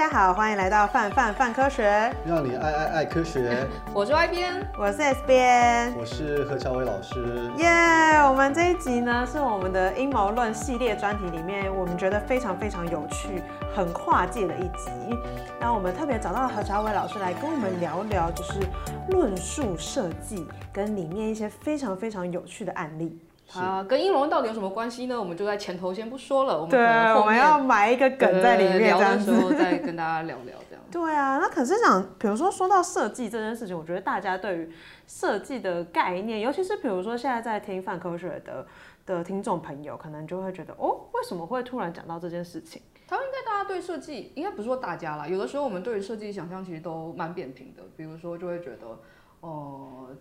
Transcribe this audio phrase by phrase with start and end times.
[0.00, 3.68] 家好，欢迎来到范范范科学，让你爱爱爱科学。
[3.92, 7.22] 我是 Y 编，我是 S 编，我是何乔伟老师。
[7.58, 13.42] 耶，yeah, 我们这一集呢是我们的阴谋论系列专题里面，我们觉得非常非常有趣、
[13.76, 14.90] 很跨界的一集。
[15.60, 18.58] 那我们特别找到了何乔伟老师来跟我们聊聊，就是
[19.10, 23.20] 论述设计跟里面一些非常非常有趣的案例。
[23.54, 25.18] 啊，跟英龙到底有什么关系呢？
[25.18, 26.80] 我们就在前头先不说了，我们对，
[27.14, 30.84] 我们要埋一个梗在里面，聊的时候再跟大家聊聊这样。
[30.90, 34.72] 对啊，那可是想，比如说说到设计这件事情，我觉得大家对于
[35.06, 38.66] 设计的概念，尤其是比如说现在在听范科学的
[39.04, 42.80] 的听众朋友，可能就会觉得，哦，为什么会突然讲到这件事情？
[43.08, 48.86] 他们应该大家对设计，应该不是说大家啦，有的时候我们对于设计想象其实都蛮扁平的，比如说就会觉得，
[49.40, 50.16] 哦、呃。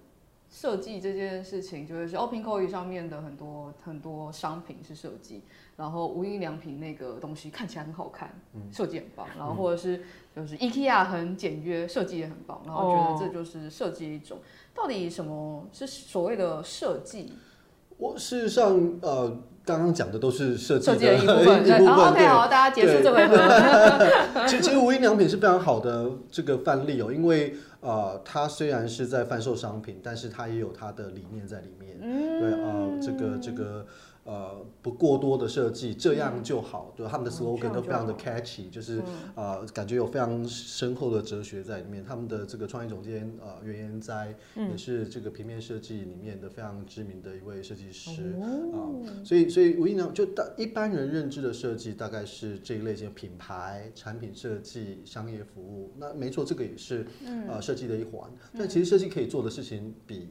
[0.52, 5.44] 设计这件事情，就是 OpenCore 上面的很多很多商品是设计，
[5.78, 8.34] 然后无印良品那个东西看起来很好看，
[8.72, 10.02] 设计很棒，然后或者是
[10.36, 14.40] 就是 IKEA 很简约，设计也很棒，然后觉得这就是设计一种。
[14.74, 17.34] 到底什么是所谓的设计？
[17.98, 21.62] 我事实上呃，刚刚讲的都是设计的一部分。
[21.68, 23.38] 一部分对，OK，好，大家结束这回合。
[24.48, 27.56] 其实其实无印良品是非常好的这个范例哦，因为。
[27.82, 31.98] 呃，它虽然是在贩售商品，但是它也有它的理念在里面。
[32.02, 33.86] 嗯、对，呃，这个这个。
[34.30, 36.94] 呃，不过多的设计，这样就好。
[36.96, 39.02] 对，他们的 slogan 都非常的 catchy，就是
[39.34, 42.06] 呃，感觉有非常深厚的哲学在里面。
[42.06, 48.36] 他们的这个创意总监呃袁彦哉也是这个平面设计里面的非常知名的一位设计师
[48.72, 48.78] 啊。
[49.26, 55.92] 所以，所以无印良就大一般人认知的设计大概是这一类型品牌、产品设计、商业服务。
[55.98, 57.04] 那没错，这个也是
[57.48, 58.30] 呃设计的一环。
[58.56, 60.30] 但其实设计可以做的事情比。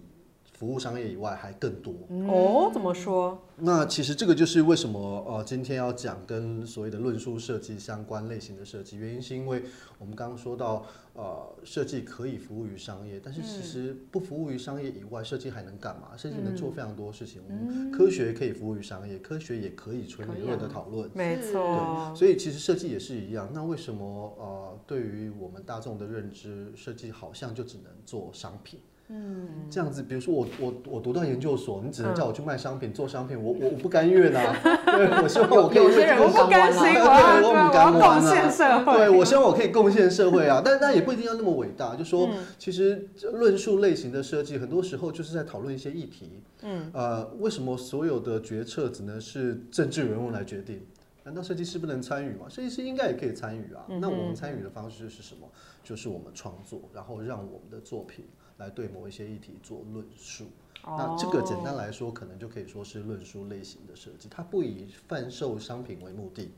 [0.59, 1.95] 服务商业以外还更多
[2.27, 2.69] 哦？
[2.75, 3.41] 怎么说？
[3.59, 9.63] 那其实这个就是为什么呃，今天要讲跟所谓的论述设计相关类型的设计，原因是因为
[10.01, 16.17] 我们刚刚说到呃，设计可以服务于商业，但是其实不服务于商业以外，设计还能干嘛？
[16.17, 17.41] 设计能做非常多事情。
[17.49, 22.13] 我们科学可以服务于商业，科学也可以纯理论的讨论，没错。
[22.17, 23.49] 所以其实设计也是一样。
[23.55, 28.81] 那为什么呃，对于我们大众的认知，设计好像就只能做商品？
[29.11, 34.55] 嗯，这样子，比如说我我我读到研究所，你只能叫我去卖商品、嗯、做商品，我我我不甘愿啊！
[34.85, 38.93] 对，我希望我可以有些人不甘心，对，我不甘愿贡献社会。
[38.99, 40.61] 对，我希望我可以贡献社会啊！
[40.63, 46.43] 但但也不一定要那么伟大， 就说其实论述类型的设计，很多时候就是在讨论一些议题。
[46.63, 50.83] 嗯，呃，为什么所有的决策只能是政治人物来决定？
[51.25, 52.47] 难道设计师不能参与吗？
[52.49, 53.85] 设计师应该也可以参与啊。
[54.01, 55.47] 那我们参与的方式是什么？
[55.85, 58.25] 就是我们创作，然后让我们的作品。
[58.59, 60.45] 来对某一些议题做论述，
[60.85, 64.29] 那这个简单来说，可能就可以说是论述类型的设计。
[64.29, 66.53] 它不以贩售商品为目的，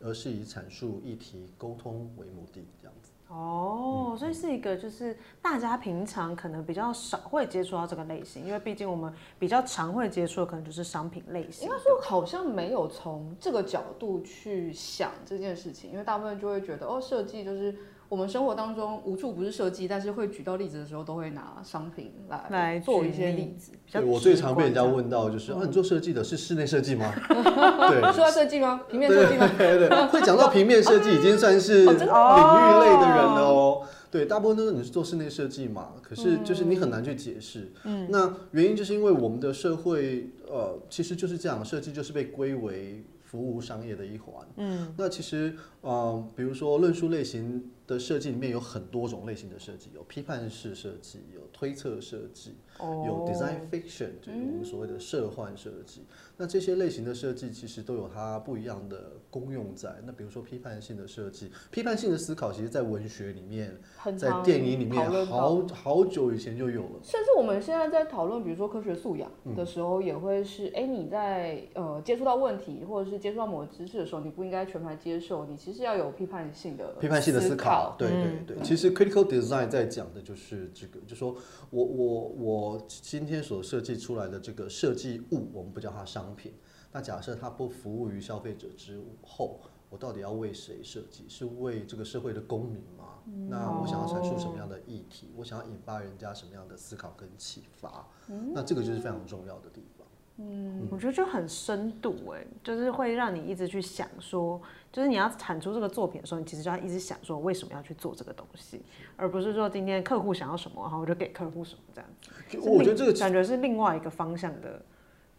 [0.00, 3.12] 而是以阐述议题、沟通为目的，这样子。
[3.28, 11.68] 哦，所以是一个就是大家平常可能比较少会接触到这个类型，因为毕竟我们比较常会接触的可能就是商品类型。
[11.68, 17.76] 应该说好像没有从这个角度去想这件事情，因为大部分就会觉得哦，设计就是。
[18.08, 23.72] 我们生活当中无处不是设计，但是会举到例子的时候，都会拿商品来来做一些例子。
[23.90, 27.12] 对，我最常被人家问到就是：啊，你做设计的是室内设计吗？
[27.26, 28.82] 对，说到设计吗？
[28.88, 29.50] 平面设计吗？
[29.58, 33.82] 对对，会讲到平面设计已经算是领域类的人了哦。
[34.10, 37.72] 对，大部分都是你是做室内设计嘛，可是就是你很难去解释。
[37.82, 44.34] 嗯，那原因就是因为我们的社会呃，其实就是这样，设计就是被归为服务商业的一环。
[44.56, 47.70] 嗯，那其实呃，比如说论述类型。
[47.86, 52.54] 的设计里面有很多种类型的设计，有批判式设计，有推测设计。
[52.80, 56.02] 有 design fiction，就是我们所谓的设幻设计。
[56.36, 59.94] 那这些类型的设计其实都有它不一样的功用在。
[60.04, 63.78] 那比如说批判性的设计，批判性的思考，其实在文学里面，
[64.16, 67.00] 在电影里面，好好久以前就有了。
[67.02, 77.94] 甚至我们现在在讨论，比如说科学素养的时候，也会是：哎，你在呃接触到问题，或者是接触到某个知识的时候，你不应该全盘接受，你其实要有批判性的批判性的思考。
[77.98, 81.36] 对对对，其实 critical design 在讲的就是这个，就说
[81.70, 82.88] 我我我。
[83.04, 86.54] 今天所设计出来的这个设计物，我们不叫它商品。
[86.90, 89.60] 那假设它不服务于消费者之后，
[89.90, 91.28] 我到底要为谁设计？
[91.28, 93.04] 是为这个社会的公民吗？
[93.48, 95.30] 那我想要阐述什么样的议题？
[95.36, 98.06] 我想要引发人家什么样的思考跟启发？
[98.52, 100.06] 那这个就是非常重要的地方。
[100.36, 104.60] 嗯，我觉得就很深度哎，就是会让你一直去想说，
[104.92, 108.82] 就是你要产出这个作品的时候，你其实就要一直想说，为什么要去做这个东西，
[109.16, 112.68] 而不是说今天客户想要什么，然后我就给客户什么这样子。
[112.68, 114.82] 我觉得这个感觉是另外一个方向的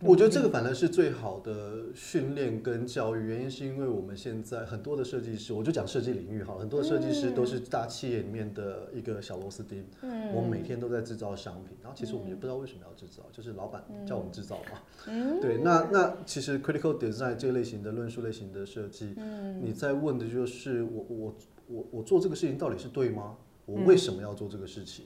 [0.06, 9.84] 我觉得这个反而是最好的训练跟教育，原因是因为我们现在很多的设计师，我就讲设计领域哈，很多的设计师都是大企业里面的一个小螺丝钉。
[10.02, 14.80] 嗯，我们每天都在制造商品，然后其实我们也不知道为什么要制造，就是老板叫我们制造嘛。
[15.08, 21.36] 嗯， 对，那那其实 critical design 这类型的论述类型的设计，嗯，你在问的就是我我
[21.68, 23.36] 我我做这个事情到底是对吗？
[23.66, 25.06] 我为什么要做这个事情？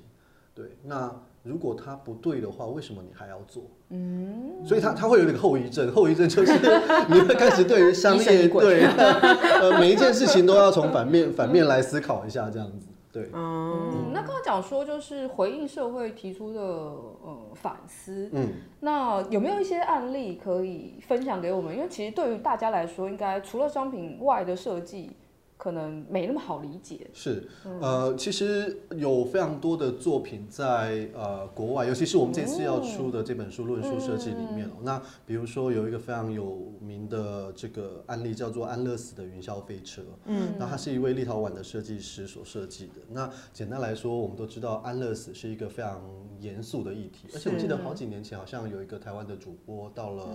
[0.54, 3.64] 对，那如果它不对的话，为什么你还要做？
[3.90, 6.54] 嗯，所以它它会有那个后遗症， 后遗症就是
[7.10, 12.88] 你会开始对于商业 对呃每一件事情都要从反面反面来思考一下，这样子。
[13.12, 18.50] 对，嗯，那刚刚讲说就是回应社会提出的呃反思，嗯，
[18.82, 21.76] 那有没有一些案例可以分享给我们？
[21.76, 25.12] 因为其实对于大家来说，应该除了商品外的设计。
[25.60, 27.06] 可能没那么好理解。
[27.14, 27.46] 是，
[27.82, 34.70] 呃，其实有非常多的作品在呃国外，尤其是我们这次要出的这本书《论述设计》里面。
[34.70, 40.02] 嗯、那比如说有一个非常有名的这个案例，叫做安乐死的云霄飞车。
[40.28, 42.94] 嗯，那它是一位立陶宛的设计师所设计的。
[43.10, 46.02] 那简单来说，我们都知道安乐死是一个非常
[46.40, 50.26] 严肃的议题，而且我记得好几年前好像有一个台湾的主播到了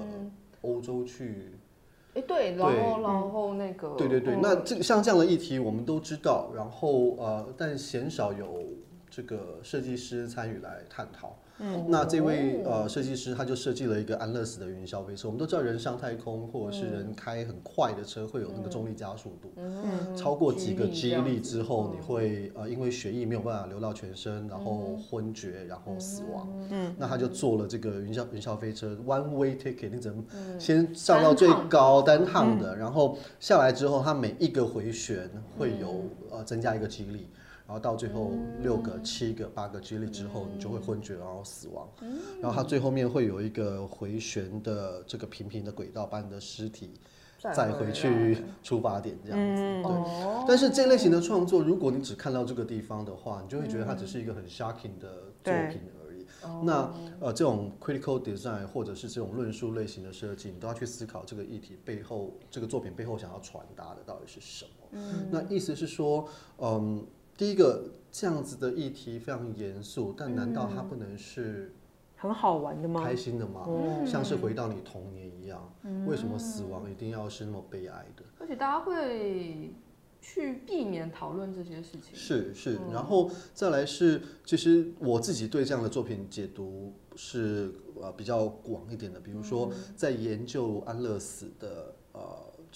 [0.61, 1.53] 欧洲去。
[2.14, 8.46] 哎，对，然后然后那个，对对对，那这像这样的议题我们都知道，然后呃，但鲜少有
[9.14, 11.38] 这个设计师参与来探讨。
[11.61, 15.28] 嗯，那这位呃设计师他就设计了一个安乐死的云霄飞车。
[15.28, 26.49] 我们都知道人上太空或者是人开很快的车会有那个重力加速度，嗯，超过几个 G 力之后，你会呃因为血液没有办法流到全身，然后昏厥，然后死亡。
[26.70, 30.25] 嗯，那他就做了这个云霄云霄飞车 one way ticket，你怎么
[30.58, 36.02] 先上到最高单趟的，然后下来之后，它每一个回旋会有
[36.32, 37.28] 呃增加一个 G 力。
[37.66, 41.88] 然后到最后六个、七个、八个 G 力之后，你就会昏厥，然后死亡。
[42.43, 46.93] 然后它最后面会有一个回旋的这个平平的轨道，把你的尸体
[47.55, 49.62] 再回去出发点这样子。
[49.62, 50.44] 对。
[50.46, 56.26] 但是这类型的创作，如果你只看到这个地方的话，你就会觉得它只是一个很 shocking 的作品而已。
[56.62, 65.00] 那呃，这种 critical design 或者是这种论述类型的设计，你都要去思考这个议题背后，这个作品背后想要传达的到底是什么。
[65.31, 66.28] 那意思是说，
[66.58, 67.02] 嗯。
[67.37, 71.75] 第一个这样子的议题非常严肃，但难道它不能是
[72.17, 73.03] 很好玩的吗？
[73.03, 73.65] 开心的吗？
[73.67, 78.23] 嗯、像是回到你童年一样，嗯、为什么死亡一定要是那么悲哀的？
[78.39, 79.75] 而且大家会
[80.21, 82.15] 去避免讨论这些事情。
[82.15, 92.23] 是是，嗯、然后再来是，其实我自己对这样的作品解读是呃比较广一点的，比如说在研究安乐死的呃。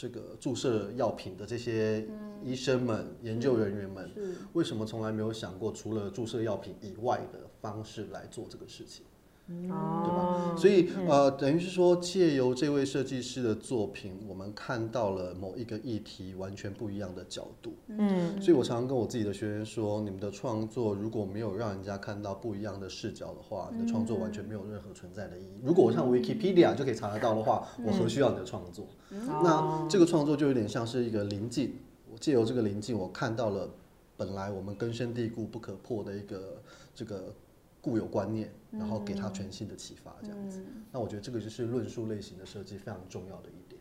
[0.00, 2.06] 这个注射药品的这些
[2.44, 4.10] 医生们、嗯、研究人员们，
[4.52, 9.04] 为什么从来没有想过除了注射药品以外的方式来做这个事情？
[9.50, 9.62] 嗯、
[10.04, 10.54] 对吧？
[10.58, 17.72] 所以呃，等于是说，借由这位设计师的作品，我们看到了某一个议题完全不一样的角度。
[17.86, 25.62] 嗯，所以我常常跟我自己的学员说，你们的创作如果没有让人家看到不一样的视角的话，你的创作完全没有任何存在的意义。
[25.64, 28.86] 如果我像 Wikipedia 就可以查得到的话，我何需要你的创作？
[29.08, 31.87] 那这个创作就有点像是一个棱镜，我
[32.20, 33.68] 借由这个临近，我看到了
[34.16, 36.62] 本来我们根深蒂固不可破的一个
[36.94, 37.34] 这个。
[37.80, 40.58] 固有观念，然后给他全新的启发，这样子。
[40.58, 43.80] 嗯、那我觉得这个就是论述类型的设计非常重要的一点。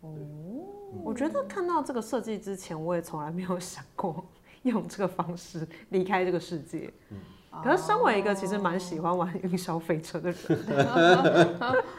[0.00, 0.14] 哦，
[1.02, 4.24] 我觉得看到这个设计之前，我也从来没有想过
[4.62, 6.90] 用这个方式离开这个世界。
[7.10, 7.18] 嗯，
[7.64, 10.40] 可是身为一个其实蛮喜欢玩云霄飞车的人，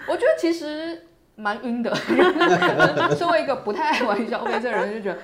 [0.08, 1.04] 我觉得其实
[1.36, 1.94] 蛮晕的。
[3.16, 5.20] 身为一个不太爱玩云霄飞车的人，就觉得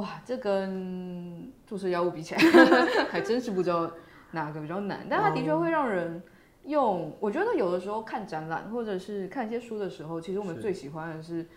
[0.00, 2.40] 哇，这跟注射药物比起来，
[3.10, 3.90] 还真是不知道。
[4.30, 5.06] 哪个比较难？
[5.08, 6.22] 但它的确会让人
[6.64, 7.16] 用。
[7.18, 11.48] 我觉得有的时候看展览或者是看一些书的时候，其实我们最喜欢的是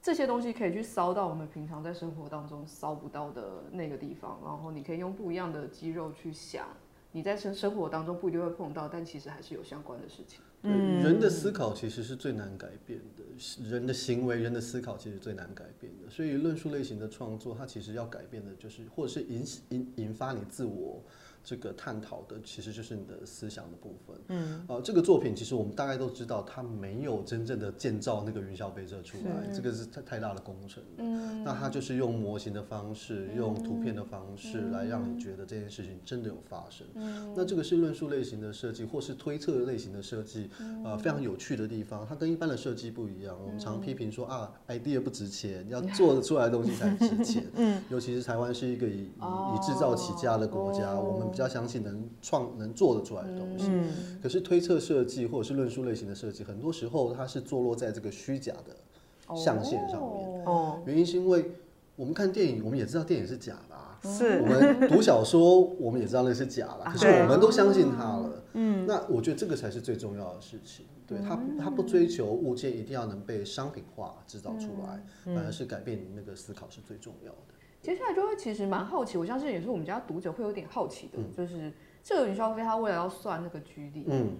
[0.00, 6.64] 这些东西可以去骚到我们平常在生活当中骚不到的那个地方，然后你可以用不一样的肌肉去想，
[7.14, 10.40] 你在生生活当中不一定会碰到，但其实还是有相关的事情。
[10.62, 16.10] 嗯，人的思考其实是最难改变的，人的行为、人的思考其实最难改变的。
[16.10, 21.00] 所以论述类型的创作，它其实要改变的就是，或者是引引引发你自我。
[21.44, 24.16] 这个探讨的其实就是你的思想的部分。
[24.28, 30.82] 嗯，呃，这个作品其实我们大概都知道，它没有真正的建造那个云霄飞车出来，是这个是太太大的工程。
[30.96, 36.86] 嗯，那它就是用模型的方式，嗯、用图片的方式来让你觉得这件事情真的有发生。
[36.94, 40.48] 嗯，那这个是论述类型的设计，或是推测类型的设计，
[40.82, 42.06] 呃，非常有趣的地方。
[42.08, 43.36] 它跟一般的设计不一样。
[43.44, 47.44] 我们常批评说啊，idea 不值钱，要 做得出来的东西才值钱。
[47.56, 51.33] 嗯，尤其是台湾是一个以以以制造起家的国家，我们。
[51.34, 53.66] 比较相信能创能做得出来的东西。
[53.68, 60.44] 嗯、可是推测设计或者是论述类型的设计，很多时候它是坐落在这个虚假的象限上面。
[60.46, 61.50] 哦，原因是因为
[61.96, 63.98] 我们看电影，我们也知道电影是假的啊。
[64.04, 64.40] 是。
[64.42, 68.42] 我们读小说，我们也知道那是假的，可是我们都相信它了。
[68.52, 68.86] 嗯。
[68.86, 70.86] 那我觉得这个才是最重要的事情。
[71.06, 77.53] 对他，他不追求物件一定要能被商品化制造出来，嗯、反而是改变你那个思考是最重要的。
[77.84, 81.70] 接下来就会其实蛮好奇，我相信也是我们家读者会有点好奇的，嗯、就是
[82.02, 84.30] 这个云霄飞他为了要算那个居力，嗯，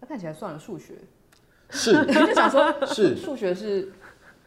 [0.00, 0.94] 他看起来算了数学，
[1.68, 3.90] 是， 就想说，是数学是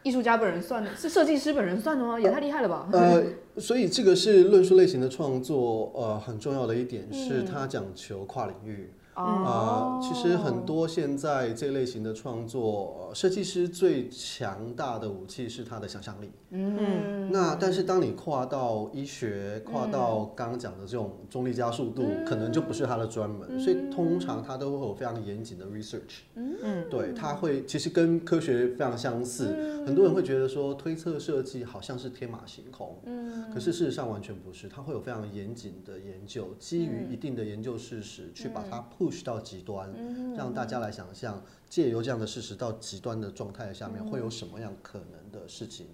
[0.02, 2.18] 艺术家本人算的，是设计师本人算的吗？
[2.18, 2.88] 也太厉害了吧？
[2.94, 3.22] 呃，
[3.60, 8.90] 所以这个是论述类型的创作，呃，很重要的一点是它讲求跨领域。
[9.16, 16.30] 啊、呃，其实很多现在这类型的创作，设计师最强大的武器是他的想象力。
[16.50, 26.20] 嗯，那但是当你跨到医学，跨到刚刚讲的这种重力加速度，嗯、可能就不是他的专门，嗯、所以通常他都会有非常严谨的 research。
[26.34, 29.46] 嗯，对，他会其实跟科学非常相似。
[29.58, 32.96] 嗯、很多人会觉得说推测设计好像是天马行空。
[33.06, 38.78] 嗯，可是事实上完全不是，他会有非常严谨的研究，基于一定的研究事实去把它
[39.10, 39.90] push 到极端，
[40.36, 45.86] 让大家来想象，借由这样的事实到极端的状态下面，会有什么样可能的事情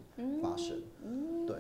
[0.43, 0.81] 发生？
[1.47, 1.57] 对，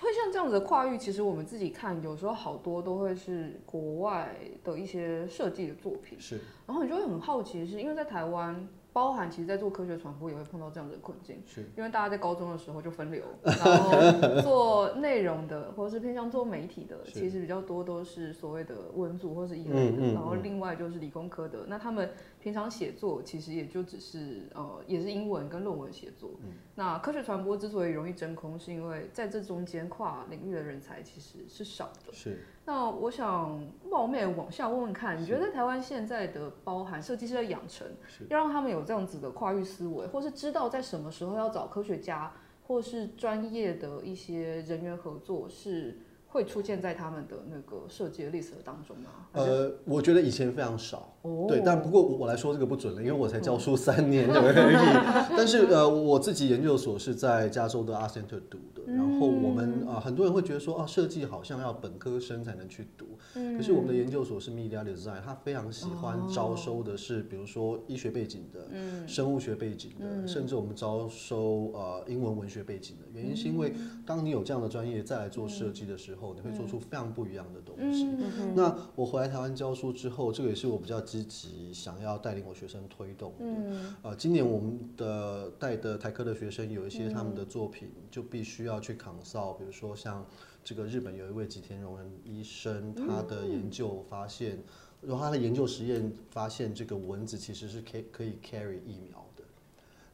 [0.00, 8.68] 会像这样子的跨域，其实我们自己看，有时候好多都会是国外的一些设计的作品，是，然后你就会很好奇，是因为在台湾。
[8.98, 26.30] 包含其实，在做科学传播也会碰到这样的困境，是因为大家在高中的时候就分流， 然后做内容的或者是偏向做媒体的，其实比较多都是所谓的文组或是一类的，然后另外就是理工科的，那他们平常写作其实也就只是呃，也是英文跟论文写作。
[26.74, 32.12] 那科学传播之所以容易真空，是因为在这中间跨领域的人才其实是少的。
[32.12, 32.44] 是。
[32.68, 33.58] 那我想
[33.88, 37.86] 冒昧往下问问看，你觉得在台湾现在的包含设计师的养成，
[38.28, 42.30] 要让他们有这样子的跨域思维，或是知道在什么时候要找科学家，
[42.66, 46.00] 或是专业的一些人员合作是？
[46.30, 49.08] 会出现在他们的那个设计的 list 当中吗？
[49.32, 54.76] 呃，我觉得以前非常少，哦、对，但不过我来说这个不准了，因为我才教书三年而已。
[55.34, 73.72] 但是呃，我自己研究所是在加州的 Art Center 读的，然后我们啊、呃，很多人会觉得说啊，设计好像要本科生才能去读，嗯、可是我们的研究所是 Media Design，他非常喜欢招收的是，比如说医学背景的，嗯、生物学背景的，嗯、甚至我们招收呃英文文学背景的，原因是因为
[74.04, 76.18] 当你有这样的专业再来做设计的时候。
[76.18, 78.08] 后你会做出非常不一样的东西。
[78.54, 83.44] 那我回来台湾教书之后，这个也是我比较积极想要带领我学生推动的。
[83.44, 90.24] 嗯、呃，今年我们的带的台科的学生有一些他们的作品就必须要去 consult，比如说像
[90.64, 94.58] 这个日本有一位吉田荣人医生，他的研究发现，
[95.00, 99.42] 然后他的研究实验发现这个蚊子其实是可以可以 carry 疫苗的。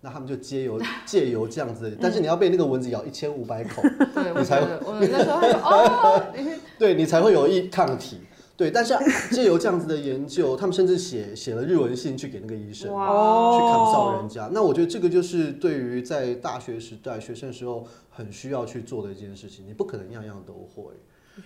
[0.01, 3.83] 那他们就借由 借由这样子，但是你要被那个蚊子咬一千五百口，
[4.37, 6.23] 你才会，我们那时候哦，
[6.79, 8.21] 对你才会有一抗体，
[8.57, 8.95] 对，但是
[9.33, 14.49] 借由这样子的研究，他们甚至写写了日文信去给那个医生，哇，去 consult 人家。
[14.53, 20.93] 那我觉得这个就是对于在大学时代学生的时候很需要去做的一件事情，你不可能样样都会，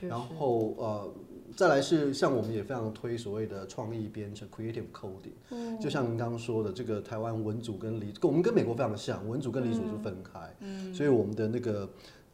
[0.08, 1.14] 然后呃。
[1.56, 11.88] 再来是像我们也非常推所谓的创意编程 （creative coding），嗯，就像您刚刚说的，这个台湾文组跟理，跟我们跟美国非常像，文组跟理组是分开，嗯，所以我们的那个。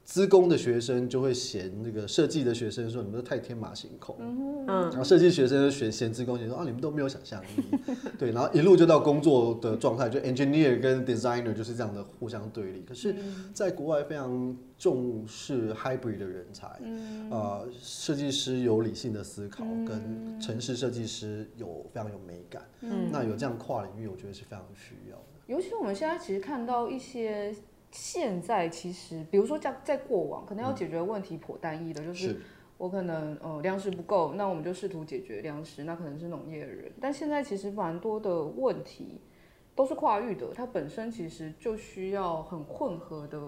[0.05, 7.47] 资工的学生就会嫌那个设计的学生说，你们都太天马行空，嗯，然后设计学生就嫌嫌资工，说啊，你们都没有想象力，
[8.19, 12.85] 对，然后一路就到工作的状态，就 engineer 跟 designer 就是这样的互相对立。
[12.87, 13.15] 可是，
[13.55, 25.23] 在国外非常重视 hybrid 的人才，嗯，呃，设计师有理性的思考，跟城市设计师有非常有美感，嗯，那有这样跨领域，我觉得是非常需要的。
[25.47, 27.55] 尤其我们现在其实看到一些。
[27.95, 32.41] 现在其实，比如说在在过往，可能要解决的问题颇单一的，嗯、就是
[32.77, 36.91] 我可能呃粮食不够，那我们就试图解决粮食，那可能是农业的人。
[37.01, 39.21] 但现在其实蛮多的问题
[39.77, 43.41] 都是跨域的，它本身其实就需要很混合的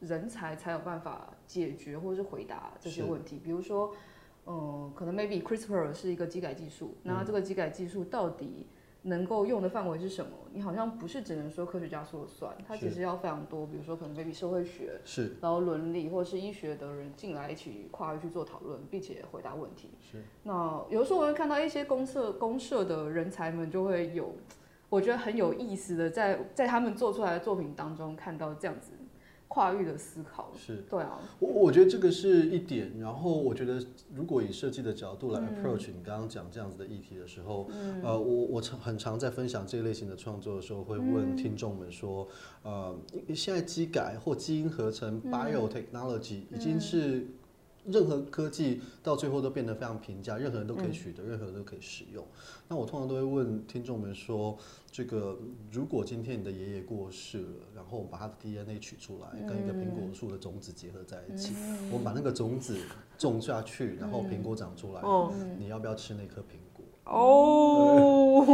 [0.00, 3.40] 人才才有办法解决或者是回答这些问题。
[3.42, 3.94] 比如说，
[4.44, 8.66] 嗯、呃，可能 maybe CRISPR 是一个基改技术，那这个基改技术到底
[9.06, 10.30] 能够用的范围是什么？
[10.52, 19.90] 你好像不是只能说科学家说了算，它其实要非常多，比如说可能 maybe 社会学，是，然后伦理或者是医学的人进来一起跨域去做讨论，并且回答问题。
[20.00, 20.22] 是。
[20.42, 24.34] 那有的时候我会看到一些公社公社的人才们就会有，
[24.88, 28.92] 我觉得很有意思的在在他们做出来的作品当中看到这样子
[29.56, 30.52] 跨域的思考。
[30.54, 32.92] 是，对啊，我我觉得这个是一点。
[33.00, 33.82] 然后我觉得，
[34.14, 42.28] 如果以设计的角度来 approach 你刚刚讲这样子的议题的时候，嗯、呃，我我常很常在分享这一类型的创作的时候，会问听众们说，
[42.64, 42.94] 呃，
[43.34, 47.26] 现在机改或基因合成 biotechnology 已经是。
[47.88, 52.24] 任何科技到最后都变得非常平价，任何人都可以取得，嗯、任何人都可以使用。
[52.68, 54.56] 那我通常都会问听众们说：
[54.90, 55.38] 这个
[55.70, 62.76] 如果今天你的爷爷过世了，然后我们把他的 DNA 取出来，跟一个苹果树的种子结合在一起，嗯、我们把那个种子
[63.16, 66.84] 种下去，然后苹果长出来，嗯、你要不要吃那颗苹果？
[67.04, 68.44] 哦，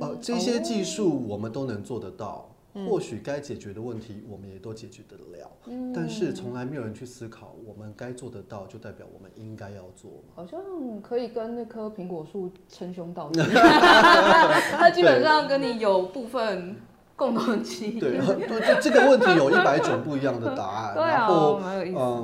[0.02, 2.51] 呃，这些技术我们都能做得到。
[2.88, 10.10] 或许该解决的问题，我们也都解决得了，嗯、但是从来没有人去思考，我们该做得到，就代表我们应该要做。
[10.34, 10.58] 好像
[11.02, 13.40] 可以跟那棵苹果树称兄道弟，
[14.72, 16.76] 他基本上跟你有部分
[17.14, 18.00] 共同基因。
[18.00, 20.94] 对，对，这个问题有一百种不一样的答案。
[20.96, 21.60] 对啊，然后。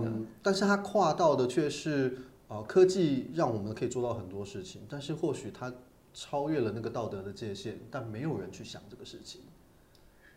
[0.07, 2.17] 嗯，但是它跨到的却是
[2.49, 5.71] 啊，科技让我们可以做到很多事情，但是或许它
[6.15, 9.43] 超越了那个道德的界限，但没有人去想这个事情。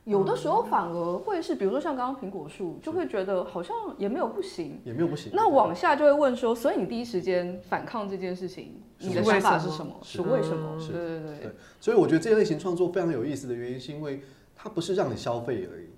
[0.06, 5.32] 有的时候反而会是，比如说像刚刚苹果树，就会觉得好像也没有不行，也没有不行。
[5.36, 9.96] 那往下就会问说，所以你第一时间反抗这件事情，你的想法是什么？
[10.02, 10.76] 是为什么？
[10.80, 11.56] 对对对。
[11.80, 14.24] 所以我觉得这类型创作非常有意思的原因，是因为
[14.56, 15.90] 它不是让你消费而已，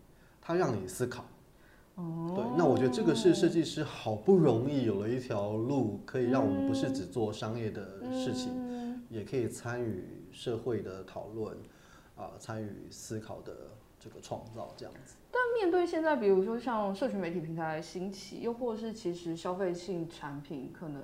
[0.41, 1.23] 它让你思考。
[1.95, 2.33] 哦。
[2.35, 11.55] 对，那我觉得这个是设计师好不容易有了一条路，可以让我们不是只做商业的事情，也可以参与社会的讨论，
[12.17, 13.53] 啊，参与思考的。
[14.03, 21.01] 这个创造这样子，但面对现在，比如说像社群媒体平台的兴起，又或是其实消费性产品，可能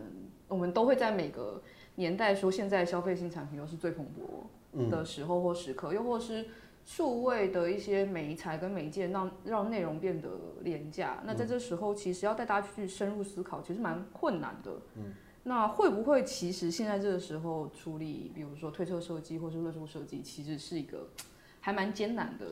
[0.49, 1.63] 我们都会在每个
[1.95, 6.45] 年代说，现在消费性产品又是最蓬勃的时候或时刻，嗯、又或是
[6.83, 10.29] 数位的一些媒材跟媒介让让内容变得
[10.61, 11.23] 廉价。
[11.25, 14.71] 那在这时候，其实要带大家去深入思考，其实蛮困难的。
[14.95, 15.13] 嗯，
[15.43, 21.07] 那会不会其实现在这个时候处理，比如说推测设计或是论述设计，其实是一个
[21.61, 22.45] 还蛮艰难的。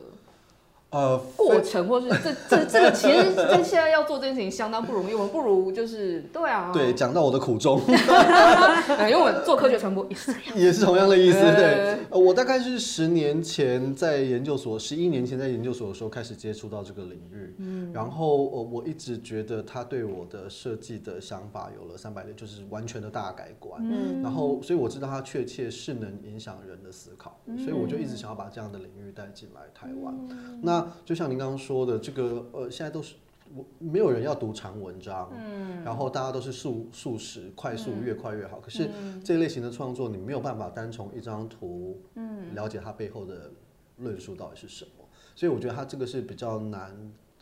[0.90, 5.12] 呃，过程或是这这这个， 其实跟现在要做这件事情相当不容易。
[5.12, 11.38] 我们不如就是对啊，对，讲到我的苦衷， 因为我们做科学传播也是这样 也是同样的意思。
[11.40, 30.14] 对，呃，我大概是十年前在研究所，十一年前在研究所的时候开始接触到这个领域，嗯，然后呃，我一直觉得他对我的设计的想法有了三百六，就是完全的大改观，嗯，然后所以我知道他确切是能影响人的思考，所以我就一直想要把这样的领域带进来台湾，
[30.62, 30.77] 那。
[30.78, 33.14] 那就像您刚刚说的，这个呃，现在都是
[33.54, 38.58] 我没有人要读长文章，嗯，然后大家都是速速食，快速越快越好。
[38.58, 38.90] 嗯、可是
[39.24, 43.50] 这一类型的创作，你没有办法单从一张图，嗯，了解它背后的
[43.96, 45.04] 论述到底是什么。
[45.34, 46.90] 所以我觉得它这个是比较难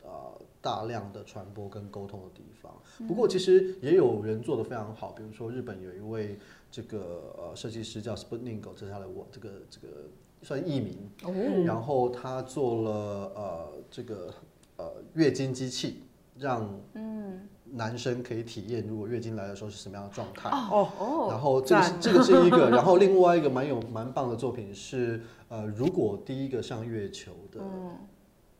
[0.05, 0.11] 呃
[0.61, 2.73] 大量的传播跟沟通的地方。
[3.09, 6.39] 不过其实也有人做得非常好，比如说日本有一位
[6.71, 9.89] 这个呃设计师叫这是他的我这个这个。
[10.43, 12.91] 算艺名，嗯、然后他做了
[13.35, 14.33] 呃这个
[14.77, 16.03] 呃月经机器，
[16.39, 16.69] 让
[17.65, 20.49] 男生可以体验如果月经来的时候是什么样的状态。
[20.51, 21.27] 哦哦。
[21.31, 27.61] 然后这个是这个是一个， 然后另外一个蛮有蛮棒的作品是呃如果第一个上月球的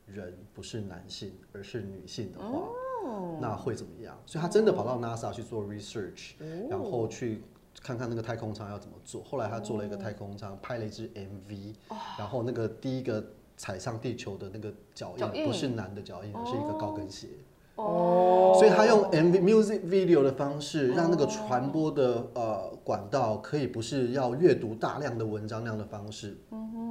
[0.07, 2.69] 人不是男性而是女性的话，
[3.07, 4.19] 嗯、那会怎么样？
[4.27, 7.43] 所以他真的跑到 NASA 去做 research，、嗯、然后去。
[7.87, 9.23] 看看那个太空舱要怎么做。
[9.23, 11.73] 后来他做了一个太空舱，拍了一支 MV，
[12.19, 13.25] 然后那个第一个
[13.57, 17.29] 踩上地球的那个脚印不是男的脚印，而是一个高跟鞋。
[17.77, 26.37] 哦，所以他用 MV music video 的方式，让那个传播的呃管道可以不是要阅读大量的文章那样的方式，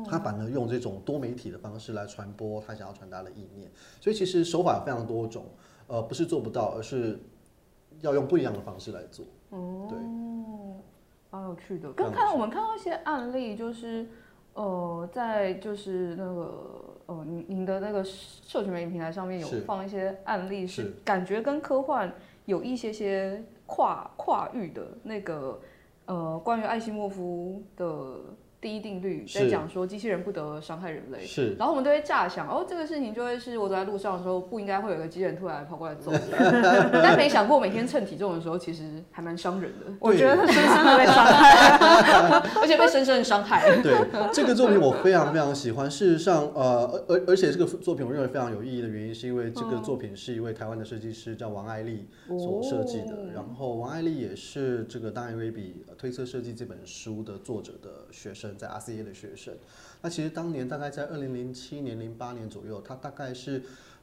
[0.09, 3.69] 他反而用这种多媒体的方式来传播他想要传达的意念。
[3.99, 5.45] 所以其实手法非常多种，
[5.87, 7.19] 呃，不是做不到，而是
[7.99, 9.25] 要用不一样的方式来做。
[9.49, 9.97] 哦，对，
[11.35, 11.91] 蛮有趣的。
[11.91, 14.07] 刚看我们看到一些案例，就是
[14.53, 22.13] 呃，在就是那个呃，您您的那个社群媒体平台上面有放一些案例，是感觉跟科幻
[22.45, 25.59] 有一些些跨跨域的那个
[26.05, 28.19] 呃，关于艾希莫夫的。
[28.65, 36.19] 第一定律在讲说机器人不得伤害人类，是，然后我们都会乍想，哦，这个事情就会是我走在路上的时候，不应该会有个机器人突然跑过来揍人，
[36.91, 39.85] 但没想过每天称体重的时候，其实还蛮伤人的。
[39.99, 43.69] 我觉得他深深的被伤害， 而且被深深的伤害。
[43.83, 43.93] 对，
[44.33, 45.89] 这个作品我非常非常喜欢。
[45.91, 58.54] 事实上，呃，而而且这个作品我认为非常有意义的原因，是因为这个作品是一位台湾的设计师叫王爱丽所设计的，哦、然后王爱丽也是这个 Don Araby 推测设计这本书的作者的学生。
[58.57, 59.53] 在 RCA 的学生，
[60.01, 63.61] 那其实当年大概在二零零七年、零八年左右，他大概是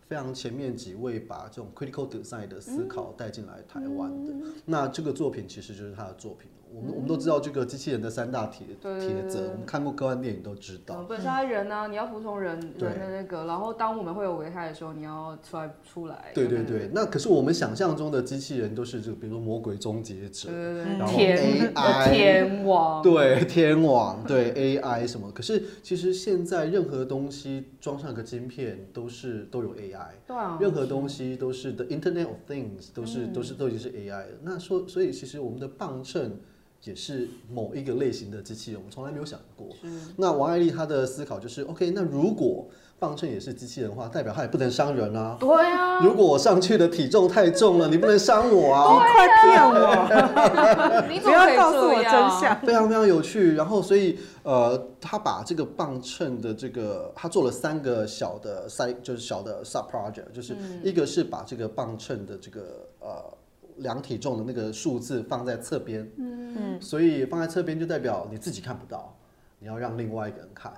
[0.08, 4.32] 非常前面几位把这种 critical design 的思考带进来台湾的。
[4.64, 6.50] 那这个作品其实就是他的作品。
[6.74, 11.04] 我们我们都知道这个机器人的三大铁铁则，我们看过科幻电影都知道。
[11.08, 16.32] 本身他人呢，你要服从人人的那个，然后当我们会有危害的时候，你要出来出来。
[16.34, 20.50] 对对对，那可是我们想象中的机器人都是这个，比如说魔鬼终结者，
[20.98, 25.30] 然后 AI 天网，对天网，对 AI 什么？
[25.32, 34.38] 可是其实现在任何东西装上个晶片都是都有 AI，对啊，任何东西都是 The Internet of Things，都是都是都已经是 AI 了。
[34.42, 36.38] 那说所以其实我们的磅秤。
[36.84, 39.68] 也是某一个类型的机器人，我们从来没有想过。
[40.16, 42.66] 那王爱丽她的思考就是，OK，那如果
[42.98, 45.36] 磅秤也是机器人的话，代表它也不能伤人啊。
[45.38, 46.00] 对啊。
[46.04, 48.94] 如果我上去的体重太重了，你不能伤我啊。
[48.94, 51.08] 你快骗我！
[51.08, 52.60] 你不要告诉我真相。
[52.60, 53.54] 非常非常有趣。
[53.54, 63.38] 然后，所以呃，他把这个磅秤的这个，他做了三个小的 side，就是小的 sub project，就是一个是把这个磅秤的这个呃。
[63.78, 66.06] 量体重的那个数字放在侧边，
[66.56, 69.16] 嗯，所以放在侧边就代表你自己看不到，
[69.58, 70.72] 你要让另外一个人看。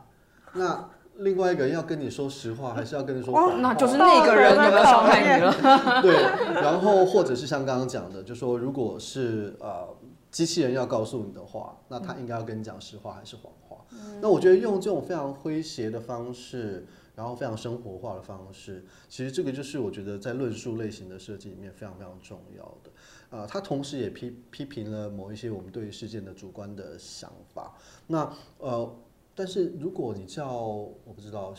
[0.54, 3.56] 那另外一个人要跟你说实话，还是要跟你说谎话？
[3.60, 5.52] 那就是那个人有没有伤害你了？
[6.02, 6.14] 对，
[6.62, 9.88] 然后或者是像刚刚讲的，就说如果是呃
[10.30, 13.84] 机器人要告诉你的话，那他应该要跟你讲实话还是谎话？
[13.92, 16.87] 嗯，那我觉得用这种非常诙谐的方式。
[17.16, 22.90] 然后非常生活化的方式，其实这个就是我觉得在论述类型的设计里面非常非常重要的。
[23.35, 27.75] 呃，他同时也批批评了某一些我们对于事件的主观的想法。
[28.07, 28.97] 那呃，
[29.35, 31.53] 但是如果你叫我不知道。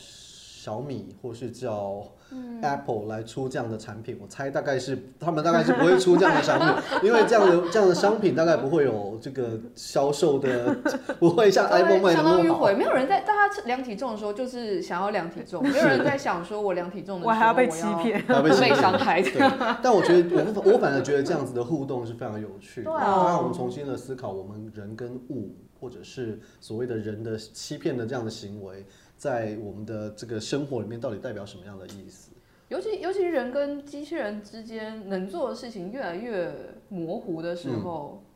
[0.66, 2.02] 小米或是叫
[2.60, 10.74] Apple 来出这样的产品，嗯、我猜大概是他们大概是不会出这样的商品， 因为这样的这样的商品大概不会有这个销售的，
[11.20, 12.36] 不会像 iPhone 卖的那么好。
[12.36, 19.22] 相当迂回，没有人在大家量体重的时候就是想要量体重， 没有人在想说我量体重的时候我还要被欺骗，要被伤害。
[19.80, 28.84] 但我觉得我我反而觉得这样子的互动是非常有趣的，让我们重新的思考我们人跟物，或者是所谓的人的欺骗的这样的行为。
[29.16, 32.32] 在我们的这个生活里面，到底代表什么样的意思？
[32.68, 36.52] 尤其尤其是人跟机器人之间能做的事情越来越
[36.88, 38.26] 模糊的时候，嗯、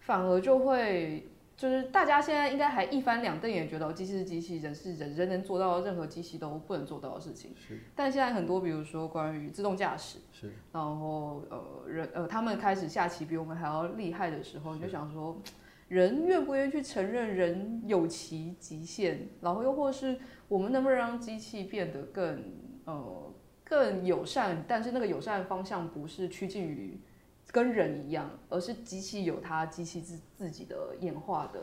[0.00, 7.54] 反而就会就是大家现在应该还一翻两瞪眼，觉得机器是机器，人是人，人能做到任何机器都不能做到的事情。
[7.54, 7.78] 是。
[7.94, 10.52] 但现在很多，比如说关于自动驾驶，是。
[10.72, 15.36] 然后呃人呃他们开始下棋比我们还要厉害的时候，你就想说。
[15.88, 20.18] 人愿不愿意去承认人有其极限，然后又或是
[20.48, 22.42] 我们能不能让机器变得更
[22.84, 24.64] 呃更友善？
[24.66, 26.98] 但是那个友善的方向不是趋近于
[27.52, 31.60] 跟人一样，而是机器有它机器自自己的演化的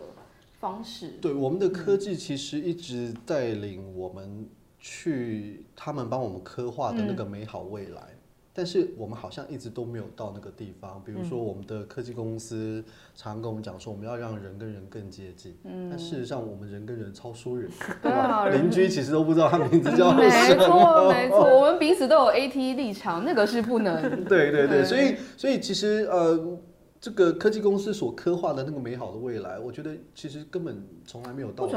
[0.59, 1.15] 方式。
[1.21, 4.47] 对，我们的科技其实一直带领我们
[4.79, 8.01] 去，他们帮我们刻画的那个美好未来。
[8.01, 8.12] 嗯
[8.55, 12.83] 但是我们好像一直都没有到那个地方，比如说我们的科技公司
[13.15, 15.57] 常常跟我们讲说，我们要让人跟人更接近。
[15.63, 17.67] 嗯，但事实上我们人跟人超疏远，
[18.01, 18.47] 对吧？
[18.49, 20.21] 邻居其实都不知道他名字叫什么。
[20.21, 24.01] 没错， 没错，我们彼此都有 AT 立场，那个是不能。
[24.25, 26.59] 对对对，所以所以其实呃，
[27.01, 31.71] 这个科技公司所刻画的那个美好的未来，我觉得其实根本从来没有到来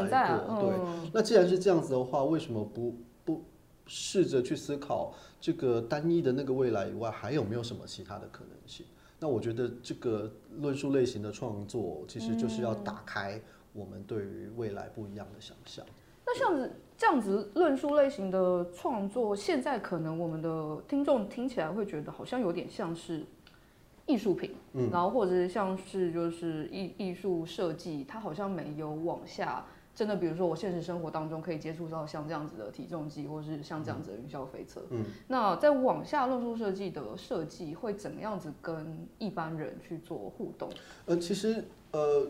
[0.46, 0.60] 过。
[0.60, 2.96] 对，那既然是这样子的话，为什么不不
[3.86, 5.14] 试着去思考？
[5.40, 8.84] 这个单一的那个未来以外，还有没有什么其他的可能性？
[9.20, 13.40] 那我觉得这个论述类型的创作，其实就是要打开
[13.72, 15.84] 我们对于未来不一样的想象。
[16.26, 23.24] 那像子这样子论述类型的创作，现在可能我们的听众听起来会觉得好像有点像是
[24.06, 29.64] 艺术品，嗯，然后或者是像是就是艺艺术设计，它好像没有往下。
[29.96, 34.82] 真的，比如说我现实生活当中可以接触到像这样子的体重机，或是像这样子的云霄飞车。
[34.90, 40.68] 嗯，那在往下论述设计的设计会怎么样子跟一般人去做互动？
[41.06, 42.28] 呃，其实呃。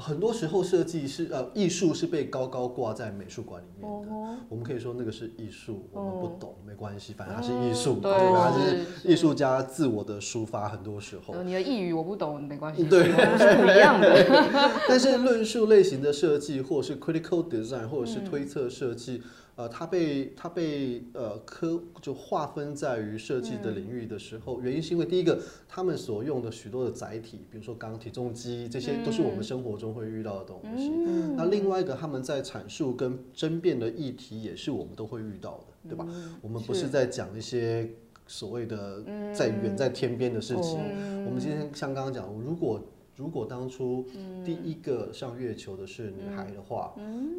[0.00, 4.08] 很多时候设计是呃艺术是被高高挂在美术馆里面的，
[4.48, 8.52] 我们可以说那个是艺术，我们不懂没关系，反正它是艺术，对吧？
[8.52, 10.68] 它是艺术家自我的抒发。
[10.68, 13.04] 很多时候，你的抑语我不懂没关系，对，
[13.36, 14.24] 是不一样的。
[14.88, 19.22] 但是论述类型的设计，或者是 critical design，或者是推测设计。
[19.58, 25.36] 呃，它被它被呃科就划分在于设计的领域的时候，嗯、原因是因为第一个，
[25.68, 30.92] 他们所用的许多的载体，比如说刚刚体重机，这些都是我们生活中会遇到的东西。
[30.94, 36.06] 嗯、那另外一个，他们在阐述跟争辩的议题，也是我们都会遇到的，对吧？
[36.08, 37.90] 嗯、我们不是在讲一些
[38.28, 39.02] 所谓的
[39.34, 40.78] 在远在天边的事情。
[40.78, 41.68] 嗯、我们今天。
[41.74, 42.80] 像刚刚讲，如果
[43.16, 44.06] 如果当初
[44.44, 46.94] 第一个上月球的是女孩的话，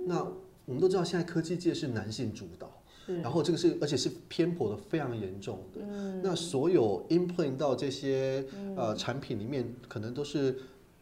[0.05, 0.27] 那
[0.69, 2.71] 我们都知道，现在科技界是男性主导，
[3.07, 5.81] 然后这个是而且是偏颇的非常严重的。
[6.23, 8.45] 那所有 implement 到这些
[8.77, 10.55] 呃产品里面，可能都是。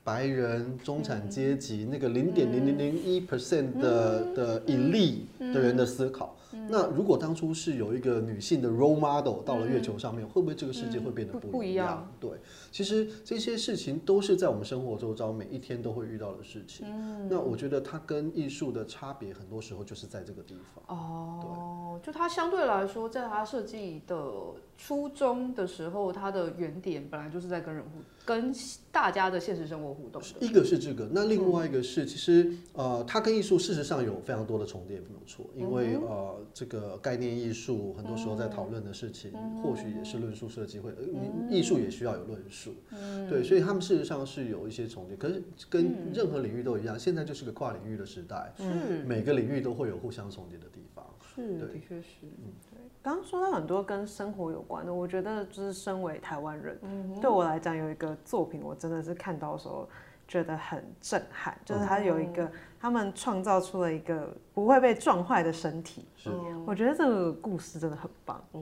[0.08, 6.34] 白人中产阶级、嗯、那个零点零零零一 percent 的、嗯、的 elite 的人的思考。
[6.70, 12.08] 那如果当初是有一个女性的 role model 到了月球上面，嗯、会不会这个世界会变得不一样？
[12.10, 12.32] 嗯、对，
[12.78, 16.86] 其实这些事情都是在我们生活周遭每一天都会遇到的事情。
[16.88, 20.96] 嗯、那我觉得它跟艺术的差别，很多时候就是在这个地方。
[20.96, 24.32] 哦，对就它相对来说，在它设计的
[24.78, 27.90] 初衷的时候，它的原点本来就是在跟人互
[28.24, 28.54] 跟
[28.92, 30.22] 大家的现实生活互动。
[30.40, 36.36] 一个是这个，那另外一个是，其实呃，它跟艺术事实上有非常多的重叠，没有错，因为呃。
[36.54, 45.16] 这个概念艺术很多时候在讨论的事情，嗯、或许也是论述设计会，嗯、艺术也需要有论述，嗯、对，所以他们事实上是有一些重叠。
[45.16, 51.06] 可是跟任何领域都一样，嗯、现在就是个跨领域的时代，是每个领域都会有互相重叠的地方。
[51.22, 52.08] 是，的确是。
[52.24, 52.80] 嗯，对。
[53.02, 59.88] 刚刚说到很多跟生活有关的，我觉得就是身为台湾人，嗯、对我来讲有一个作品，我真的是看到的时候
[60.28, 62.44] 觉得很震撼，就是他有一个。
[62.44, 66.30] 嗯他们创造出了一个不会被撞坏的身体，是，
[66.64, 68.40] 我觉得这个故事真的很棒。
[68.52, 68.62] 哦，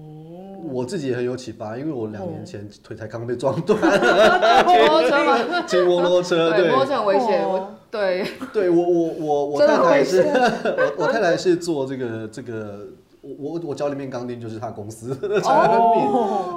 [0.71, 5.61] 我自己也很有启发，因为我两年前腿才刚被撞断，骑 摩托车嘛？
[5.67, 7.43] 骑摩托车，对，摩托车很危险。
[7.45, 10.21] 我，对，对我我我我太太是，
[10.63, 12.87] 我我太太是做这个这个，
[13.21, 16.07] 我我脚里面钢钉就是他公司的产品。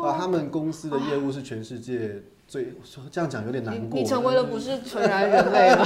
[0.04, 4.00] 啊，他们公司的业务是全世界最，说这样讲有点难过。
[4.00, 5.84] 你成为了不是纯然人类 吗？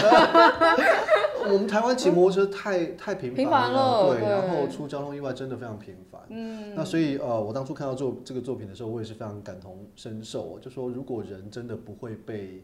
[1.44, 6.20] 我们台湾骑摩托车太太频繁了，对，对，然后出交通意外真的非常频繁。
[6.28, 10.56] 嗯，那所以呃，我当初看到做这个作品的时候，我也是非常感同身受。
[10.60, 12.62] 就说如果人真的不会被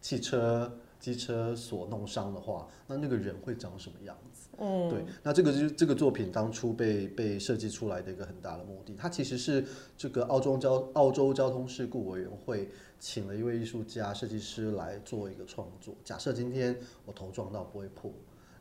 [0.00, 4.48] 汽车、机车所弄伤的话，那那个人会长什么样子？
[4.58, 5.04] 嗯，对。
[5.24, 8.94] 那这个就是这个作品当初被被设计出来的一个很大的目的。
[8.96, 9.64] 它其实是
[9.96, 12.68] 这个澳洲交澳洲交通事故委员会。
[12.98, 15.94] 请了一位艺术家、设计师来做一个创作。
[16.04, 18.10] 假设今天我头撞到不会破，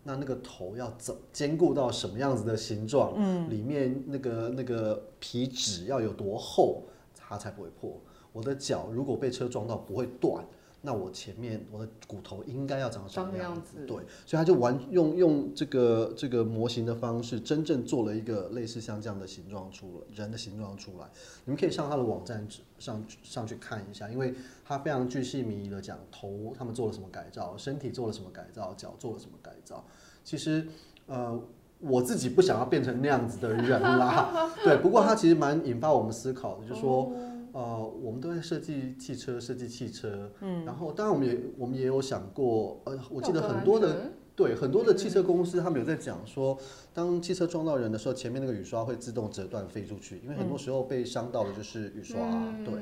[0.03, 3.13] 那那个头要怎兼顾到什么样子的形状？
[3.17, 6.83] 嗯，里面那个那个皮质要有多厚，
[7.15, 7.99] 它才不会破？
[8.31, 10.45] 我的脚如果被车撞到不会断。
[10.81, 13.85] 那我前面我的骨头应该要长什么样子？
[13.85, 21.07] 对，所以他就玩用用这个这个模型的方式，真正做了一个类似像这样的形状出了人的形状出来。
[21.45, 29.83] 你们可以上他的网站上上去看一下，因为他非常具细迷遗的讲头他们做了什么改造，身体做了什么改造，脚做了什么改造。
[30.23, 30.65] 其实
[31.07, 31.37] 呃
[31.79, 34.77] 我自己不想要变成那样子的人啦， 对。
[34.77, 37.11] 不过他其实蛮引发我们思考的，就是说。
[37.57, 46.55] 呃，我们都在设计汽车，设计汽车，嗯，然后当然我们也我们也有想过，呃，我记得很多的对很多的汽车公司，他们有在讲说，
[46.93, 52.19] 当汽车撞到人的时候，前面那个雨刷会自动折断飞出去，因为很多时候被伤到的就是雨刷，
[52.63, 52.75] 对。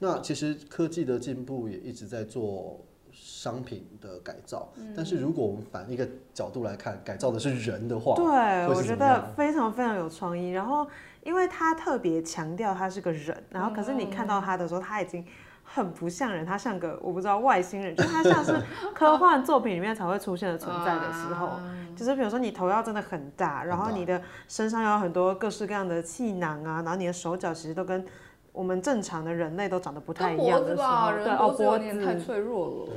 [0.00, 10.86] 那其实科技的进步也一直在做商品的改造，但是如果我们反一个角度来看，改造的是人的话，对，我觉得非常非常有创意，然后。
[11.22, 15.24] 因为他特别强调他是个人，然后可是你看到他的时候，他已经
[15.62, 18.54] 很不像人，他像个我不知道外星人，就是他像是
[18.94, 21.60] 科幻作品里面才会出现的存在的时候，
[21.94, 28.04] 就是比如说你头要真的很大，然后你的身上有很多各式各样的气囊啊，然后你的手脚其实都跟
[28.52, 32.92] 我们正常的人类都长得不太一样的时候，对，哦，脖子太脆弱了。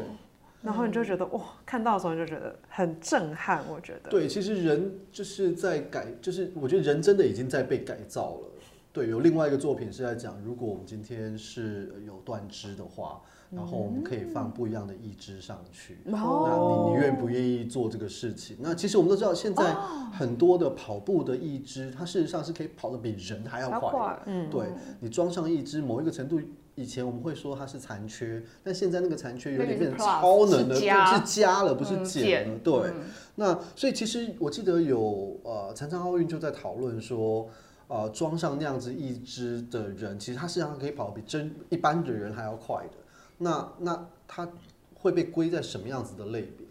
[0.63, 3.63] 然后你就觉得哇，看到的时候你就觉得很震撼。
[3.69, 8.47] 我觉得对，其实人就是在改，就是我觉得人真的已经在被改造了。
[8.93, 13.21] 对，有另外一个作品是在讲，如果我们今天是有断肢的话，
[13.55, 15.99] 然后我们可以放不一样的义肢上去。
[16.05, 18.57] 嗯、那你你愿不愿意做这个事情？
[18.59, 19.73] 那其实我们都知道，现在
[20.11, 24.19] 很多的跑步的义肢，它事实上是可以跑得比人还要快。
[24.25, 24.67] 嗯，对，
[24.99, 26.39] 你装上义肢，某一个程度。
[26.75, 32.55] 以前我们会说它是残缺，但现在那个残缺有点变成超能的，是加，是加了，不是减了。
[32.55, 32.93] 嗯、对，嗯、
[33.35, 37.47] 那所以其实我记得有呃，残障奥运就在讨论说，
[37.87, 42.97] 呃，装上那样子一只的人，其实他实际上可以跑比真一般的人还要快的。
[43.37, 44.47] 那那他
[44.93, 46.67] 会被归在什么样子的类别？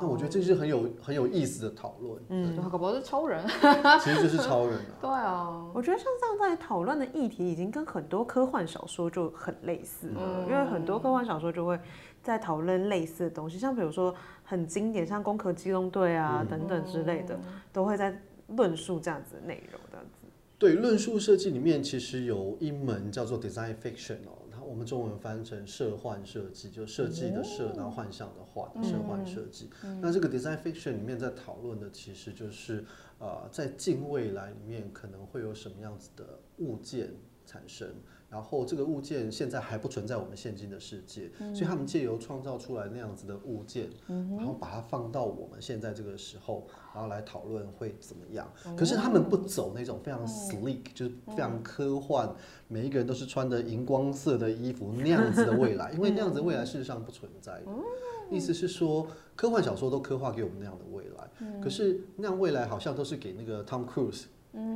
[0.00, 2.22] 那我觉得这是很有很有意思的讨论。
[2.30, 3.44] 嗯，搞不好是超人，
[4.02, 4.96] 其实就是超人啊。
[5.02, 10.20] 对啊，我觉得像这样在讨论的议题，已经跟很多科幻小说就很类似了。
[10.22, 11.78] 嗯、因为很多科幻小说就会
[12.22, 17.38] 在讨论类似的东西，像比如说很经典，像《攻壳机动队》啊、嗯、等等之类的，
[17.70, 19.78] 都会在论述这样子的内容。
[19.90, 20.26] 这样子。
[20.58, 24.40] 对，论述设计里面其实有一门叫做 Design Fiction 哦。
[24.72, 29.68] 我们中文翻成设幻设计，就设计的设，然后幻想的幻，设幻设计。
[30.00, 32.82] 那这个 design fiction 里面在讨论的，其实就是
[33.18, 37.10] 呃，在近未来里面可能会有什么样子的物件
[37.44, 37.86] 产生。
[38.32, 48.50] 然后这个物件现在还不存在我们现今的世界，嗯、所以他们借由创造出来那样子的物件，嗯、然后把它放到我们现在这个时候，然后来讨论会怎么样。
[48.66, 52.36] 嗯、可是他们不走那种非常 sleek，、嗯、就是非常科幻，嗯、
[52.68, 57.66] 每一个人都是穿着荧光色的衣服那样子的未来， 因为那样子的未来事实上不存在的。
[57.66, 57.84] 嗯、
[58.30, 64.22] 意思是说，科幻小说都刻画给我们那样的未来，嗯、可是那样未来好像都是给那个 Tom Cruise。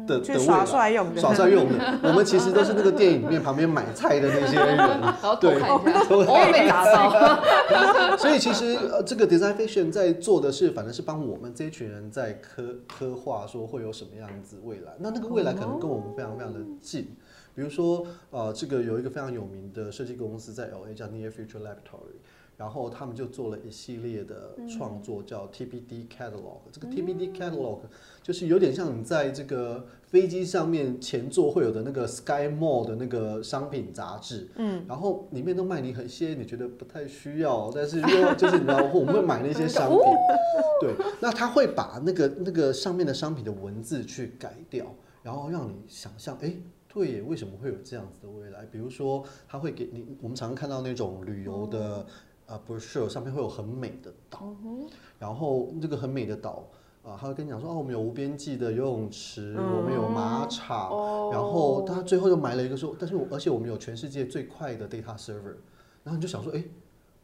[0.07, 1.99] 的的耍帅用的，耍帅用的。
[2.05, 4.79] 我们其实都是那个电影里面旁边买菜的那些人，
[5.41, 5.61] 对，
[6.09, 8.17] 都被打到。
[8.17, 14.93] 所以其实呃，这个 design fiction 在做的是，反正是帮我们这一群人在刻刻画说会有什么样子未来。
[14.99, 17.15] 那那个未来可能跟我们非常非常的近。
[17.55, 22.17] 比如说呃，这个有一个非常有名的设计公司在 LA 叫 Near Future Laboratory。
[22.57, 26.61] 然后他们就做了一系列的创作，叫 TBD Catalog。
[26.73, 27.81] 这个 TBD Catalog
[28.23, 34.49] 就是有点像你在这个飞机上面前座会有的那个 Sky Mall 的那个商品杂志。
[34.57, 40.01] 嗯，然后里面都卖你很些你觉得不太需要，但是又就是你知道我们会买那些商品。
[40.81, 44.87] 对，那他会把那个那个上面的商品的文字去改掉，
[45.23, 46.55] 然后让你想象，哎，
[46.89, 48.65] 对耶，为什么会有这样子的未来？
[48.73, 52.07] 比如说，他会给你，我们常常看到那种旅游的。
[52.47, 54.87] 啊，不是，上面会有很美的岛，嗯、
[55.19, 56.65] 然后这个很美的岛
[57.03, 65.57] 啊，他会跟你讲说，哦，我们有无边际的游泳池，嗯、我们有马场，哦、然后他最后又埋了一个说，但是我而且我们有全世界最快的 data server，
[66.05, 66.65] 然后你就想说，哎，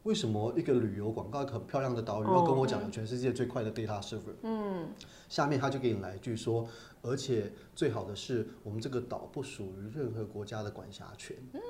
[0.03, 4.35] 为什么一个旅游广告很漂亮的岛屿要跟我讲有全世界最快的 data server？
[4.41, 4.89] 嗯，
[5.29, 6.67] 下面他就给你来一句说，
[7.03, 11.37] 而且最好的是我们这个岛不属于任何国家的管辖权。
[11.53, 11.61] 嗯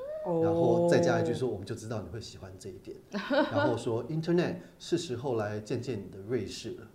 [0.42, 2.96] 然后再加一句说，我们就知道你会喜欢这一点。
[3.52, 6.88] 然后说，Internet 是时候来见见你的瑞士了。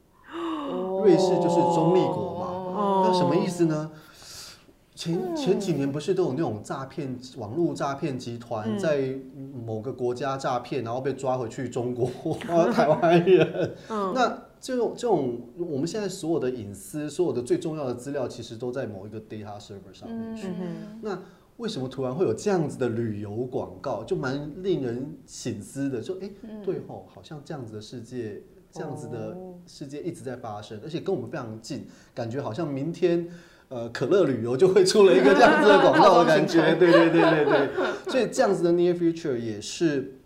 [1.02, 3.90] 瑞士就是中立国嘛，那什么意思呢？
[4.94, 9.14] 前前几年不是都有那种诈骗网络诈骗集团在
[9.64, 12.10] 某个国家诈骗，然后被抓回去中国，
[12.72, 13.76] 台湾人。
[13.88, 20.48] 那这种这种我们现在所有的隐私，所有的最重要的资料，其实都在某一个 data server 上面去。
[21.02, 21.18] 那
[21.58, 24.04] 为什么突然会有这样子的旅游广告？
[24.04, 26.00] 就蛮令人醒思的。
[26.00, 26.30] 就哎，
[26.64, 33.28] 对吼，好像这样子的世界，这样子的世界一直在发生，而且跟我们非常近，感觉好像明天，
[33.68, 36.74] 呃，可乐旅游就会出了一个这样子的广告的感觉。
[36.78, 38.12] 对对对对对。
[38.12, 40.17] 所以这样子的 near future 也是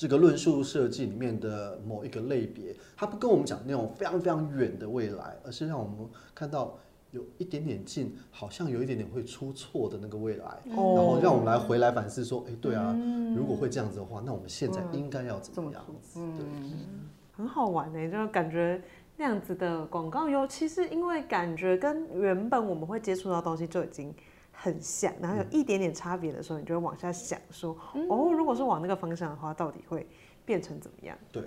[0.00, 2.74] 这个论述设计里面的某一个类别。
[2.96, 6.78] 它不跟我们讲那种非常非常远的未来，而是让我们看到。
[7.12, 12.96] 有一点点近，好像有一点点会出错的那个未来，然后让我们来回来反思说，哎，对啊，
[13.36, 16.20] 如果会这样子的话，那我们现在应该要怎么样子？
[16.20, 16.46] 对，
[17.32, 18.80] 很好玩呢，就感觉
[19.16, 24.14] 那样子的广告，尤其是因为感觉跟原本我们会接触到的东西就已经
[24.62, 27.74] 很像，然后有一点点差别的时候，你就会往下想说，
[28.10, 30.06] 哦，如果是往那个方向的话，到底会
[30.44, 31.16] 变成怎么样？
[31.32, 31.42] 对，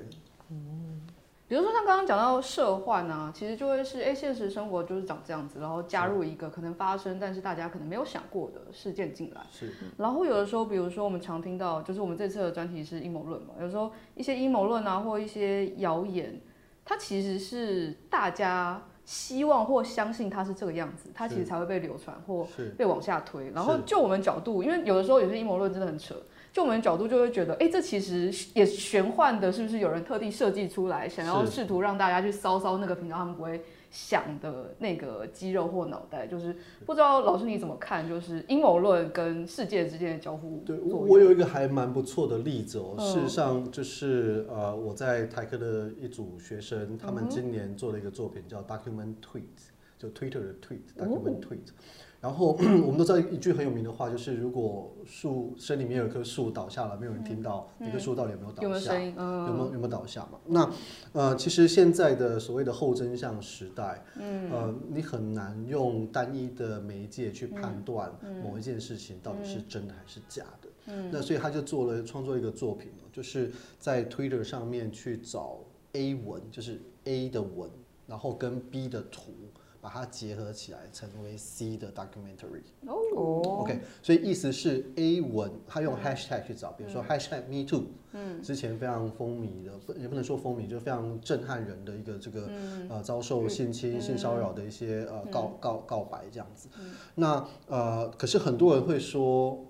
[0.49, 1.01] 嗯。
[1.45, 9.41] 比如说像刚刚讲到社幻啊，其实就会是哎，现实生活就是长这样子，然后加入一个可能发生，但是大家可能没有想过的事件进来。
[9.51, 9.71] 是。
[9.97, 16.41] 然后有的时候，比如说我们常听到，就是我们这次的专题是阴谋论嘛，有时候一些阴谋论啊，或一些谣言，
[16.83, 23.51] 它其实是大家希望或相信它是这个样子，它其实才会被流传或被往下推。
[23.53, 26.15] 然后就我们角度，因为有的时候有些阴谋论真的很扯。
[26.51, 33.59] 就我们角度就会觉得，哎，这其实也玄幻的，是不是有人特地设计出来，想要试图让大家去骚骚那个频道，他们不会
[33.93, 40.63] 想的那个肌肉或脑袋，就是不知道老师你怎么看，就是阴谋论跟世界之间的交互。
[40.65, 51.69] 对，我有一个还蛮不错的例子哦，事实上就是呃，我在台科的一组学生，他们今年做了一个作品叫 Document Tweet，就 Twitter 的 Tweet，Document Tweet。
[52.23, 52.53] 然后
[52.87, 58.93] 我们都知道一句很有名的话，就是如果树森里面有一棵树倒下了，没有人听到那棵树到底有没有倒下，
[59.47, 60.39] 有没有有没有倒下嘛？
[60.45, 60.71] 那
[61.11, 68.09] 呃，其实现在的所谓的后真相时代，呃，你很难用单一的媒介去判断
[68.41, 70.93] 某一件事情到底是真的还是假的。
[71.11, 75.59] 那所以他就做了创作一个作品，就是在 Twitter 上面去找
[75.91, 77.69] A 文，就是 A 的文，
[78.07, 79.33] 然后跟 B 的图。
[79.83, 82.63] 把它结合起来，成为 C 的 documentary。
[82.87, 92.49] 哦，OK，所以意思是 A 文，他用 hashtag 去找，比如说 hashtag Me Too，嗯，之前非常风靡的，也不能说风靡，就非常震撼人的一个这个
[92.87, 96.69] 呃遭受性侵、性骚扰的一些呃告告告白这样子。
[97.15, 99.65] 那呃，可是很多人会说，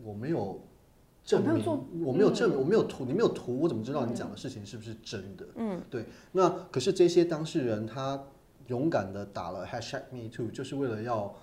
[0.00, 0.60] 我没有
[1.24, 1.66] 证明，
[2.04, 5.44] 我没有证明，我没有图，你没有图，我怎么知道你讲的事情是不是真的？
[5.56, 6.04] 嗯，对。
[6.30, 8.22] 那可是这些当事人他。
[8.68, 11.34] 勇敢的打了 hashtag me too，就是为了要。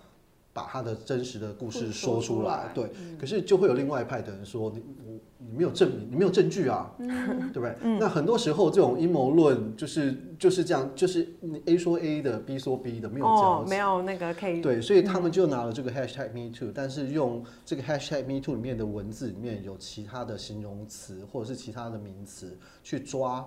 [0.56, 7.10] 把他的真实的故事说出来，对，嗯、可是就会有另外一派的人说你我你没有证明，你没有证据啊，嗯、
[7.52, 7.76] 对不对？
[7.82, 23.46] 嗯、那很多时候这种阴谋论就是就是这样，就是你 A 说 A 的，B 说 B 的，没有这样子，哦，没有那个可以对，所以他们就拿了这个 hashtag me too，、嗯、但是用这个 hashtag me too 里面的文字里面有其他的形容词或者是其他的名词去抓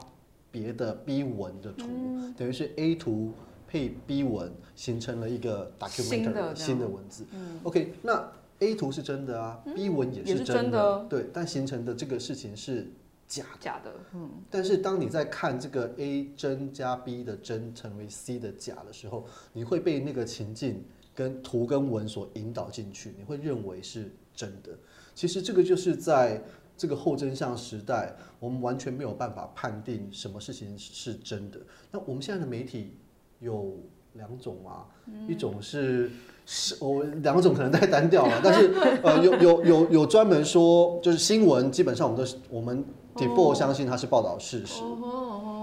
[0.51, 3.33] 别的 B 文的图，嗯、等于是 A 图。
[3.69, 7.27] 配 B 文形成了一个 documentary 新的文字。
[7.33, 12.91] 嗯、OK，那 A 图是真的啊、嗯、，B 文也是真的，真的对，但形成的这个事情是
[13.29, 13.49] 假的。
[13.61, 14.31] 假的，嗯。
[14.51, 20.83] 但是当你在看这个 A 真加 B 的真成为 C 的假的时候，你会被那个情境
[21.15, 24.71] 跟图跟文所引导进去，你会认为是真的。
[25.15, 26.43] 其实这个就是在
[26.77, 31.61] 这个后真相时代，我们完全没有办法判定什么事情是真的。
[31.93, 32.95] 那我们现在的媒体。
[33.41, 33.77] 有
[34.15, 34.87] 两种嘛，
[35.29, 36.11] 一种是
[36.47, 38.73] 是我两种可能太单调了， 但是
[39.03, 42.85] 呃有有有有专门说就是新闻基本上我们都是我们
[43.15, 44.83] default 相信它是报道事实。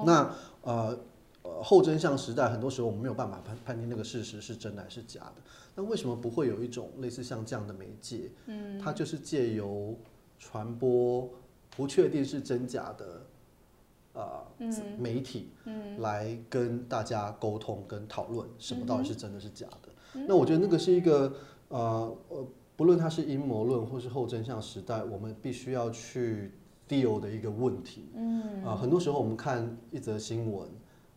[0.06, 0.30] 那
[0.62, 0.98] 呃
[1.42, 5.42] 呃后真相时代很多时候我们没有办法判判定那个事实是真的还是假的。
[5.76, 8.32] 那为什么不会有一种类似像这样的媒介？
[8.46, 9.96] 嗯，它就是借由
[10.40, 11.28] 传播
[11.76, 13.22] 不确定是真假的。
[14.16, 14.42] 呃，
[14.98, 15.50] 媒体
[16.00, 19.90] 来跟大家沟通跟讨论什么到底是真的是假的。
[20.14, 21.34] 嗯、那我觉得那个是一个
[21.68, 26.52] 呃呃，不论它是阴谋论或是后真相时代，我们必须要去
[26.88, 28.10] deal 的一个问题。
[28.16, 30.68] 嗯啊、呃，很多时候我们看一则新闻，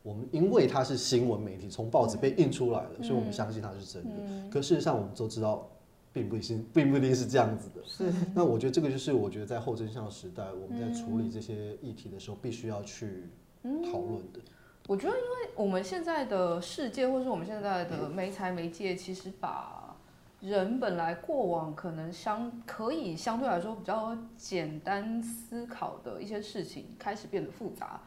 [0.02, 4.10] 我们因为它是新闻媒体从报纸被印出来了，嗯、所以我们相信它是真的。
[4.26, 5.70] 嗯、可事实上我们都知道。
[6.18, 7.80] 并不一定，并不一定是这样子的。
[7.84, 8.12] 是。
[8.34, 13.24] 那我觉得这个就是我觉得在后真相时代，我们在处理这些议题的时候，必须要去
[13.62, 14.40] 讨论的。
[14.88, 19.96] 我觉得，因为我们现在的世界，或是我们现在的媒材媒介，其实把
[20.40, 28.00] 人本来过往可能相可以相对来说比较简单思考的一些事情，开始变得复杂。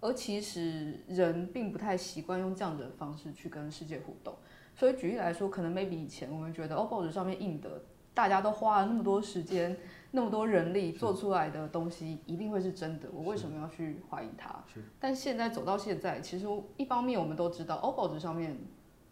[0.00, 4.34] 而其实人并不太习惯用这样的方式去跟世界互动。
[4.76, 7.80] 所以举例来说，可能 maybe 以前我们觉得哦，报纸上面印的，
[8.12, 9.74] 大家都花了那么多时间、
[10.10, 13.08] 那么多人力做出来的东西，一定会是真的。
[13.10, 14.62] 我为什么要去怀疑它？
[15.00, 16.46] 但现在走到现在，其实
[16.76, 18.54] 一方面我们都知道，哦，报纸上面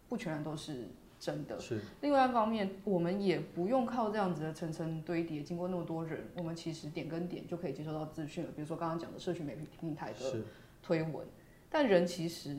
[0.07, 0.87] 不全然都是
[1.19, 1.59] 真的。
[1.59, 1.81] 是。
[2.01, 8.51] 另外一方面，我们也不用靠这样子的层层堆叠，经过那么多人，我们其实点跟点就可以接收到资讯了。
[8.55, 10.41] 比如说刚刚讲的社群媒体平台的
[10.83, 11.25] 推文，
[11.71, 12.55] 但人其实。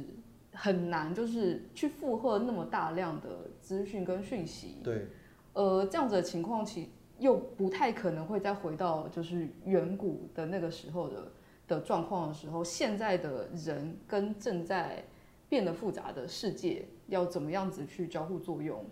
[0.59, 4.78] 很难，就是去负荷那么大量的资讯跟讯息。
[4.82, 5.07] 对。
[5.52, 6.88] 呃，这样子的情况，其
[7.18, 11.32] 又不太可能会再回到就是远古的那个时候的
[11.68, 12.64] 的状况的时候。
[12.64, 15.04] 现在的人跟正在
[15.48, 18.84] 变得复杂的世界，要怎么样子去交互作用？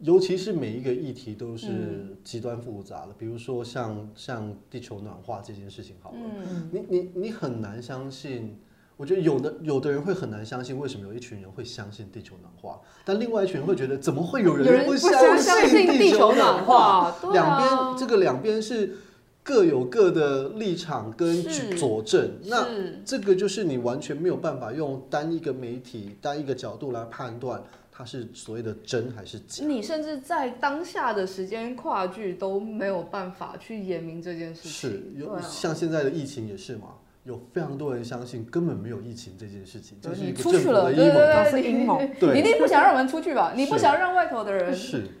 [0.00, 8.58] 尤其是每一个议题都是极端复杂的，嗯、比如说像像地球暖化这件事情，好了，嗯、你你你很难相信。
[9.02, 15.36] 我觉得有的有的人会很难相信，为什么有一群人会相信地球暖化，但另外一群人会觉得，怎么会有人不相
[15.68, 17.12] 信地球暖化？
[17.32, 18.94] 两边这个两边是
[19.42, 21.42] 各有各的立场跟
[21.76, 22.64] 佐证，那
[23.04, 29.64] 这个就是你完全没有办法用单一个媒体、单一个角度来判断它是所谓的真还是假。
[29.66, 34.70] 你甚至在当下的时间跨距都没有办法去言明这件事情。
[34.70, 36.94] 是，有像现在的疫情也是嘛。
[37.24, 41.98] 有非常多人相信根本没有疫情这件事情，这是一个政府的阴谋，对对对，阴谋。
[42.18, 43.52] 对，你一定不想让我们出去吧？
[43.54, 44.74] 你不想让外头的人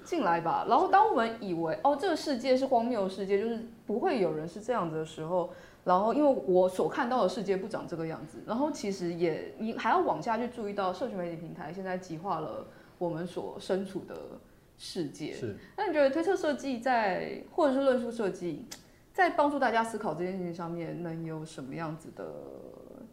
[0.04, 0.66] 进来吧？
[0.68, 5.50] 然后当我们以为哦，这个世界是荒谬的世界，就是不会有人是这样子的时候，
[5.84, 12.66] 然后因为我所看到的世界不长这个样子，然后其实也你还要往下去注意到，社群媒体平台现在极化了
[12.98, 14.16] 我们所身处的
[14.76, 15.32] 世界。
[15.32, 18.66] 是，那你觉得推测设计在或者是论述设计？
[19.12, 22.24] 在帮助大家思考这件事情上面，能有什么样子的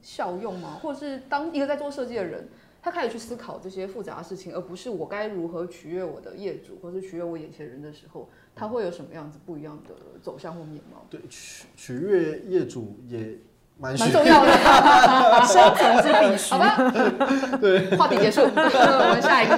[0.01, 0.79] 效用吗？
[0.81, 2.47] 或者是当一个在做设计的人，
[2.81, 11.05] 他开始去思考这些复杂的事情，而不是我该如何取悦我的业主，或是取悦我眼前人的时候，他会有什么样子不一样的走向或面貌？
[11.09, 13.37] 对，取取悦业主也
[13.77, 14.51] 蛮蛮重要的，
[15.45, 16.51] 生存之必须。
[16.53, 16.77] 好吧，
[17.59, 19.57] 对， 话题结束， 我们下一个。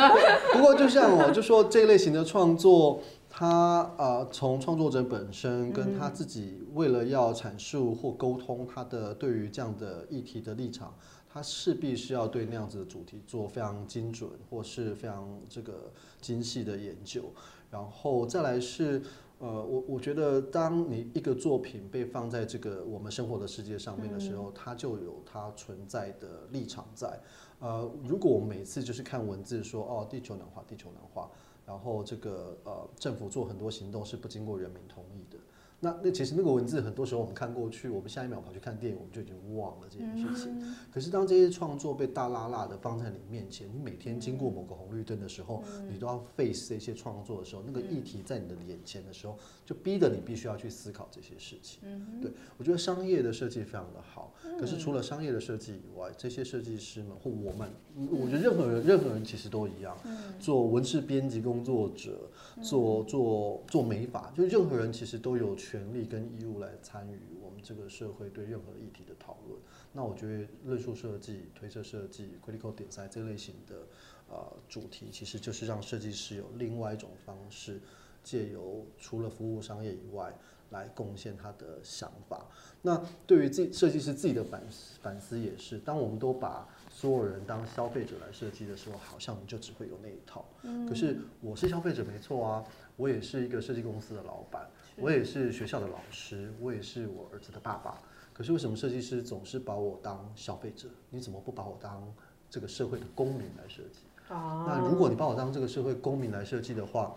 [0.56, 3.02] 不过就像我就说这类型的创作。
[3.34, 10.94] 他呃，从创作者本身跟他自己为了要阐述或沟通他的对于这样的议题的立场，
[11.32, 17.22] 他势必是要对那样子的主题做非常精准或是非常这个精细的研究。
[17.70, 19.00] 然后再来是
[19.38, 27.18] 呃，我我觉得当你一个作品被放在这个我们生活的世界上面的时候，它就有它存在的立场在。
[27.60, 31.30] 呃，如果我每次就是看文字说哦，地球暖化，地球暖化，
[31.66, 35.38] 然后这个呃政府做很多行动是不经过人民同意的。
[35.84, 40.56] 那那其实那个文字很多时候我们看过去，我们下一秒跑去看电影，我们就已经忘了这件事情。
[40.60, 51.80] 嗯、可是当这些创作被大拉拉的放在你面前，你每天经过某个红绿灯的时候，嗯、你都要 face 这些创作的时候，那个议题在你的眼前的时候，就逼得你必须要去思考这些事情。
[51.82, 57.68] 嗯、对，我觉得商业的设计非常的好，可是除了商业的设计以外，这些设计师们或我们，
[58.08, 59.98] 我觉得任何人任何人其实都一样，
[60.38, 62.30] 做文字编辑工作者，
[62.62, 69.58] 做做做美法，就任何人其实都有权利跟义务来参与我们这个社会对任何议题的讨论。
[69.90, 73.86] 那我觉得论述设计、推测设计、critical design 这类型的
[74.28, 77.80] 呃主题，其实就是让设计师有另外一种方式，
[78.22, 80.30] 借由除了服务商业以外，
[80.68, 82.46] 来贡献他的想法。
[82.82, 84.62] 那对于自设计师自己的反
[85.00, 90.44] 反思也是，当我们都把所有人当消费者来设计的时候，好像我们就只会有那一套。
[90.86, 92.62] 可是我是消费者没错啊，
[92.96, 94.68] 我也是一个设计公司的老板。
[94.96, 97.98] 我也是学校的老师，我也是我儿子的爸爸。
[98.32, 100.88] 可是为什么设计师总是把我当消费者？
[101.10, 102.02] 你怎么不把我当
[102.48, 104.00] 这个社会的公民来设计？
[104.32, 107.14] 啊，那如果你把我当这个社会公民来设计的话，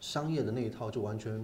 [0.00, 1.42] 商业的那一套就完全。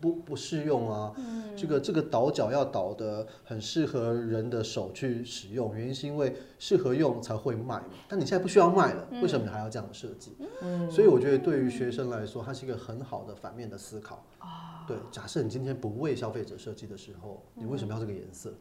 [0.00, 10.32] 不不适用啊，嗯、这个这个倒角要倒的很适合人的手去使用，原因是因为适合用才会卖，但你现在不需要卖了，嗯、为什么你还要这样的设计？
[10.62, 14.24] 嗯、所以我觉得对于学生来说，它是一个很好的反面的思考。
[14.38, 18.50] 啊、对，假设你今天不为消费者设计的时候，你为什么要这个颜色？
[18.50, 18.54] 嗯，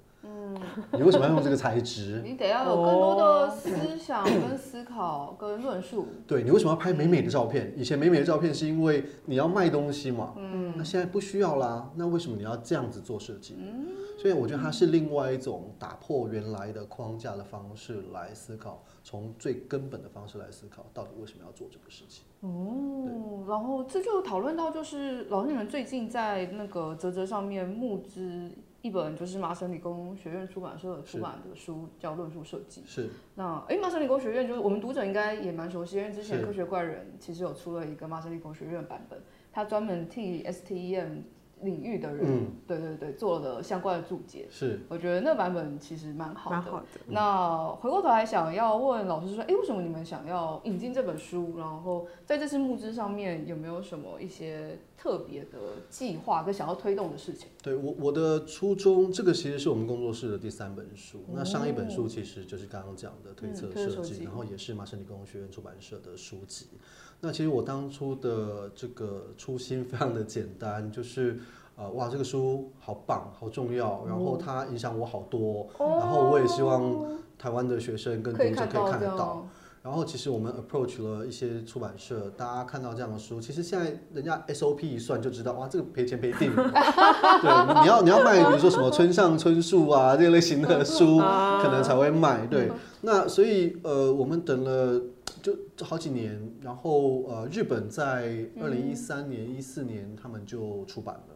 [0.91, 2.21] 你为什么要用这个材质？
[2.25, 6.07] 你得要有更多的思想、跟思考、跟论述。
[6.27, 7.73] 对，你为什么要拍美美的照片？
[7.77, 10.33] 以前美美的照片是因为你要卖东西嘛。
[10.37, 10.73] 嗯。
[10.75, 11.89] 那现在不需要啦。
[11.95, 13.55] 那为什么你要这样子做设计？
[13.59, 13.87] 嗯。
[14.17, 22.25] 所以我觉得它是另外一种打破原来的框架的方式来思考，从最根本的方式来思考，到底为什么要做这个事情。
[22.41, 23.45] 哦。
[23.47, 28.51] 然后这就讨论到，就是老师你们最近在那个泽泽上面募资。
[28.81, 32.81] 一本就是麻省理工学院出版社出版的书，叫《论述设计》。
[32.85, 33.09] 是。
[33.35, 39.21] 那哎，麻省理工学院就是我们读者应该也蛮熟悉，因为之前科学怪人其实有出了一个麻省理工学院版本，
[39.51, 41.23] 它专门替 STEM。
[41.61, 44.47] 领域的人，嗯、对对对，做了相关的注解。
[44.49, 46.55] 是，我觉得那版本其实蛮好的。
[46.55, 46.85] 蛮好的。
[47.07, 51.57] 那回过头来想要问老师说，哎，为什么你们想要引进这本书？
[51.57, 55.57] 然后在这次募资上面有没有什么一些特别的
[55.89, 57.47] 计划跟想要推动的事情？
[57.61, 61.19] 对我我的初衷，这个其实是我们工作室的第三本书。
[61.27, 66.67] 嗯、那上一本书其实就是刚刚讲的推测设计，嗯、然后也是麻省理工学院出版社的书籍。
[67.21, 71.37] 那其实我当初的这个初心非常的简单，就是，
[71.75, 79.45] 呃，哇，这个书好棒，好重要，然后它影响我好多，哦、然后我也希望台湾的学生跟读者可以看得到。
[79.81, 86.63] 然后其实我们 approach 了一些出版社，大家看到这样的书，其实现在人家 SOP 一算就知道，哇，这个赔钱赔定了。
[87.41, 91.17] 对，你要你要卖，比如说什么村上春树啊这类型的书，
[91.63, 92.45] 可能才会卖。
[92.47, 95.01] 对，那所以呃，我们等了。
[95.41, 101.35] 就好几年，然后呃，日本在二零一三年、一四年他们就出版了，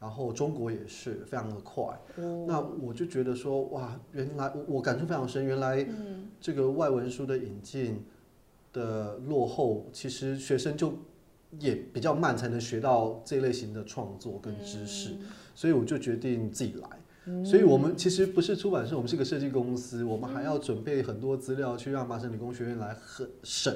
[0.00, 1.84] 然后中国也是非常的快。
[2.46, 5.86] 那我就觉得说，哇，原来我我感触非常深，原来
[6.40, 8.04] 这个外文书的引进
[8.72, 10.92] 的落后，其实学生就
[11.58, 15.14] 也比较慢才能学到这类型的创作跟知识，
[15.54, 16.88] 所以我就决定自己来。
[17.42, 20.04] 所以，我们其实不是出版社，我们是个设计公司。
[20.04, 23.74] 我们还要准备很多资料，去让麻省理工学院来很审，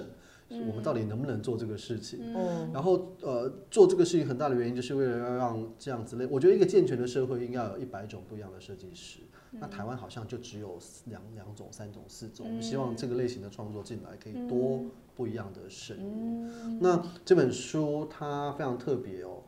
[0.50, 2.34] 我们到底能不能做这个事情。
[2.74, 6.26] 然后，呃，做这个事情很大的原因，就是为了要让这样子类。
[6.26, 9.20] 我觉得一个健全的社会应该有一百种不一样的设计师。
[9.52, 12.46] 那台湾好像就只有两两种、三种、四种。
[12.46, 14.84] 我们希望这个类型的创作进来，可以多
[15.16, 16.78] 不一样的声音。
[16.80, 19.42] 那这本书它非常特别哦，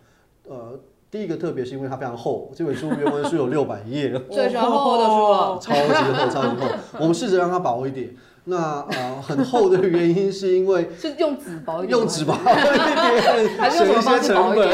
[0.44, 0.80] 呃。
[1.10, 6.68] 第一个特别是因为它非常厚，这本书原文书有 六百页， 最喜欢厚厚的书了， 超级厚，超级厚。
[7.00, 8.14] 我们试着让它薄一点。
[8.44, 14.68] 那呃，很厚的原因是因为是用纸薄一点，用纸薄一点，省一些成本。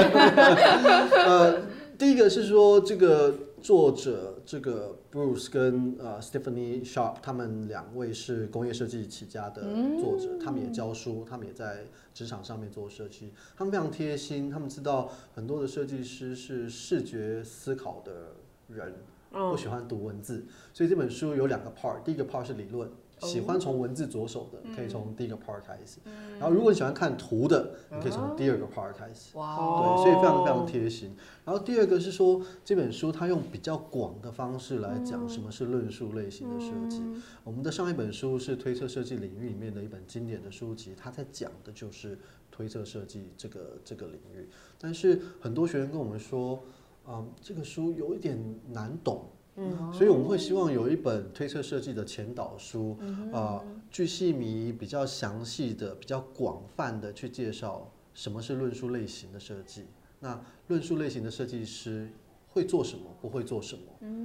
[1.24, 1.56] 呃，
[1.98, 4.96] 第一个是说这个作者这个。
[5.16, 9.62] Bruce 跟呃 Stephanie Sharp 他们两位是工业设计起家的
[9.98, 18.34] 作者，他们也教书，他们也在职场上面做设计，他们非常贴心，他们知道很多的设计师是视觉思考的
[18.68, 18.92] 人，
[19.30, 20.44] 不喜欢读文字，
[20.74, 22.90] 所以这本书有两个 part，第一个 part 是理论，
[23.20, 25.98] 喜欢从文字着手的，可以从第一个 part 开始。
[26.38, 29.36] 然后如果你喜欢看图的，你可以从第二个 part 开始。
[29.36, 31.16] 哇，对，所以非常非常贴心。
[31.44, 37.02] 然后第二个是说，这本书它用比较广的方式来讲什么是论述类型的设计。
[37.42, 42.18] 我们的上一本书是推测设计领域里面的一本经典的书籍，它在讲的就是
[42.50, 44.48] 推测设计这个这个领域。
[44.78, 46.62] 但是很多学员跟我们说，
[47.08, 48.38] 嗯，这个书有一点
[48.68, 49.24] 难懂。
[49.56, 52.96] 嗯，所以我们会希望有一本推测设计的前导书，
[53.32, 59.86] 啊，巨细迷比较详细的、比较广泛的去介绍什么是论述类型的设计。
[60.20, 60.38] 那
[60.68, 62.10] 论述类型的设计师
[62.56, 63.02] 会做什么？
[63.20, 63.82] 不会做什么？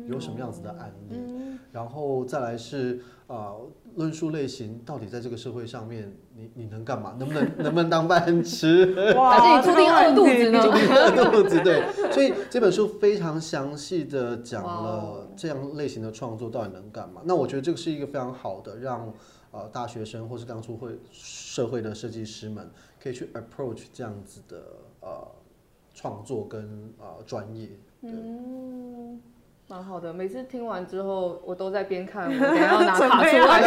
[0.07, 1.17] 有什么样子的案例？
[1.71, 3.53] 然后再来是啊，
[3.95, 7.13] 论述类型到底在这个社会上面，你你能干嘛？
[7.19, 8.93] 能不能能不能当饭吃？
[9.15, 10.63] 哇，还是你注定饿肚子呢？
[10.63, 11.83] 注定饿肚子，对。
[12.11, 17.21] 所以这本书非常详细的讲了这样类型的创作到底能干嘛。
[17.25, 19.13] 那我觉得这个是一个非常好的，让
[19.51, 22.69] 呃大学生或是刚出会社会的设计师们
[23.01, 24.63] 可以去 approach 这样子的
[25.01, 25.27] 呃
[25.93, 27.69] 创作跟呃专业。
[28.03, 29.19] 嗯。
[29.67, 33.61] 蛮好的，每次听完之后，我都在边看， 我等下要拿卡出来。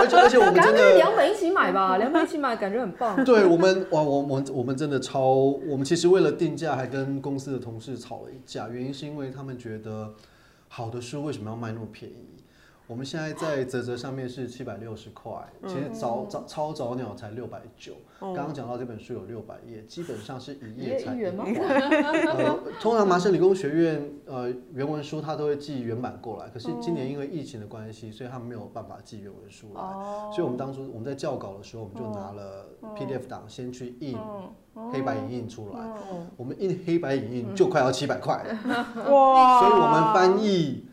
[0.00, 3.22] 而且而且我们 真的两本一起买吧， 两本一起买感觉很棒。
[3.22, 5.34] 对我们，哇，我我我们真的超，
[5.68, 10.14] 我们其实为了定价还跟公司的同事吵了一架，原因是因为他们觉得
[10.68, 12.42] 好的书为什么要卖那么便宜？
[12.86, 15.32] 我们现在在啧啧上面是七百六十块，
[15.66, 17.94] 其实早早超早鸟才六百九。
[18.20, 21.44] 刚刚讲到这本书有六百页，基本上是一页才一元吗？
[21.46, 29.80] 呃，通常麻省理工学院呃原文书它都会寄原版过来，可是今年因为疫情的关系，所以他们没有办法寄原文书来，
[30.30, 34.14] 所以我们当初我们在校稿的时候，我们就拿了 PDF 档先去印
[34.92, 35.80] 黑白影印出来，
[36.36, 39.60] 我们印黑白影印就快要七百块了，哇！
[39.60, 40.84] 所以我们翻译。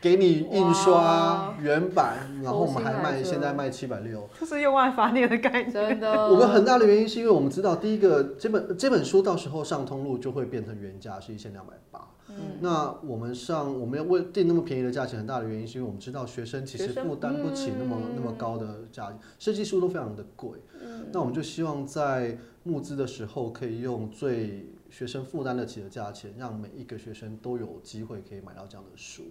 [0.00, 5.70] 给你印刷原版，然后我们还卖，现在卖七百六，就是用爱发电的概念。
[5.70, 12.08] 真的，我们很大的原因是因为我们知道，第一个这本这本书到时候上通路就会变成原价是一千两百八。
[12.28, 20.50] 嗯，那我们上我们要为定那么便宜的价钱，很大的原因是因为我们知道学生其实负担不起那么那么高的价钱，设计书都非常的贵。
[20.80, 29.24] 嗯，那我们就希望在募资的时候可以用最学生负担得起的价钱，让每一个学生都有机会可以买到这样的书。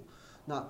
[0.46, 0.66] 那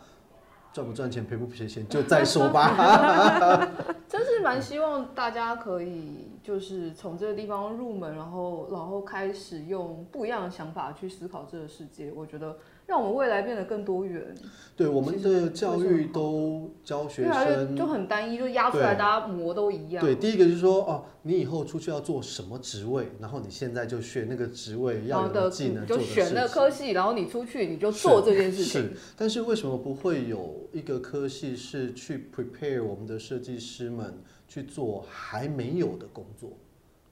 [0.73, 3.67] 赚不赚钱，赔不赔钱，就再说吧。
[4.07, 12.11] 真是蛮希望大家可以就是从这个地方入门，然后然后开始用不一样的想法去思考这个世界。
[12.11, 12.57] 我觉得。
[12.89, 14.33] 让我们未来变得更多元。
[14.75, 20.03] 对，我们的教育都教学生就很单一，就压出来大家模都一样。
[20.03, 28.81] 对，第一个就是说，哦，你以后出去要做什么职位，然后你现在就学那个职位要有的技能，就选那个科系，然后你出去你就做这件事情。
[28.81, 34.17] 是，但是为什么不会有一个科系是去 prepare 我们的设计师们
[34.47, 36.53] 去做还没有的工作？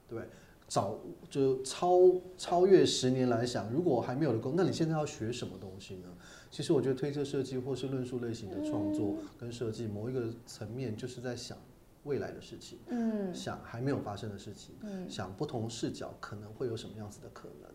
[0.08, 0.18] 对。
[0.68, 0.98] 早
[1.30, 1.98] 就超
[2.36, 6.08] 超越十年来想，如果还没有的工，那你现在要学什么东西呢？
[6.50, 11.56] 其实我觉得推测设计或是论述类型的创作跟设计，某一个层面就是在想
[12.04, 17.67] 未来的事情，嗯，想还没有发生的事情，嗯，想不同视角可能会有什么样子的可能。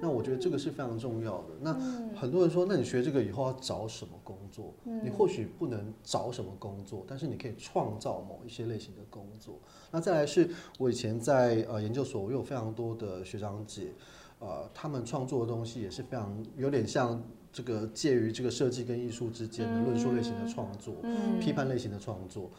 [0.00, 1.48] 那我觉得这个是非常重要的。
[1.60, 1.72] 那
[2.14, 4.74] 很多人说，那你学这个以后要找什么工作？
[4.84, 9.58] 你或许不能找什么工作，但是你可以创造某一些类型的工作。
[9.90, 13.92] 那再来是我以前在呃研究所，我有非常多的学长姐，
[14.38, 20.94] 呃，他们创作的东西也是非常有点像这个介于这个设计跟艺术之间的论述类型的创作，
[21.40, 22.50] 批判类型的创作。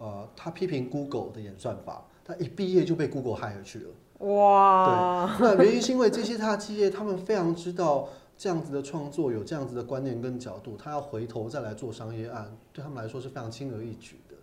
[0.00, 4.26] 呃，他批评 Google 的演算法，他一毕业就被 Google hire 去了。
[4.26, 14.36] 哇，对，那原因是因为这些大企业，他们非常知道这样子的创作有这样子的观念跟角度，他要回头再来做商业案，对他们来说是非常轻而易举的。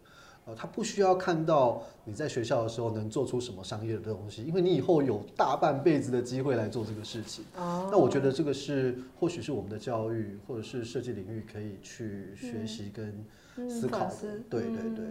[0.45, 7.43] 呃，他不需要看到你在学校的时候能做出什么商业的东西，因为你以后有大半辈子的机会来做这个事情。
[7.57, 13.25] 哦，那我觉得这个是或许是我们的教育或者是设计领域可以去学习跟
[13.69, 14.13] 思考的。
[14.49, 15.05] 对对对，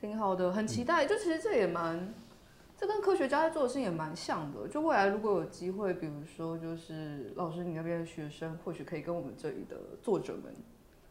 [0.00, 1.06] 挺好的，很期待。
[1.06, 2.14] 就其实这也蛮。
[2.80, 4.68] 这跟科学家在做的事情也蛮像的。
[4.68, 10.54] 就未来如果有机会，比如说，就是老师你那边的学生，或许可以跟我们这里的作者们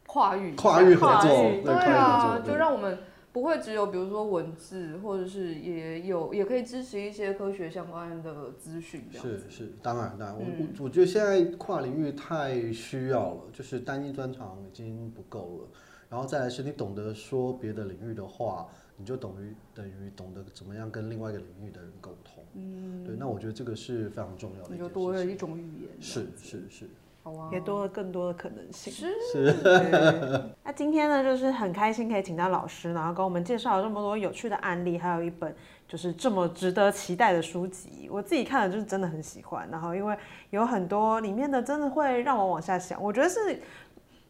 [0.06, 1.30] 跨域跨域合作，
[1.66, 2.98] 对啊，就让我们
[3.34, 9.04] 不会只有比如说文字，或者是也有也可以支持一些科学相关的资讯。
[9.12, 15.68] 是是，当然当然，我我我觉得现在跨领域太需要了，就是单一专长已经不够了。
[16.10, 18.68] 然后再来是你懂得说别的领域的话。
[19.00, 24.74] 你就等于等于懂得怎么样跟另外一个领域的人沟通，嗯，对，那我觉得这个是非常重要的。
[24.74, 26.90] 你就多了一种语言，是是是，
[27.22, 28.92] 好啊，也多了更多的可能性。
[28.92, 29.56] 是是。
[30.66, 35.56] 那今天呢，就是很开心可以请到老师，然后跟我们介绍了这么多有趣的案例，还有一本
[35.88, 38.10] 就是这么值得期待的书籍。
[38.12, 40.18] 我自己看了就是真的很喜欢，然后因为
[40.50, 43.62] 有很多里面的真的会让我往下想，我觉得是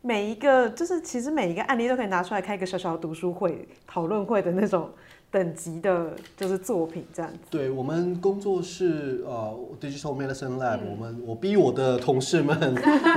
[0.02, 4.90] 每一个就是其实每一个案例都可以拿出来开一个小小的读书会、讨论会的那种。
[5.30, 7.40] 等级的，就是作品这样子。
[7.50, 12.58] 对我们工作室，呃，Digital Medicine Lab，、嗯、我们我逼我的同事们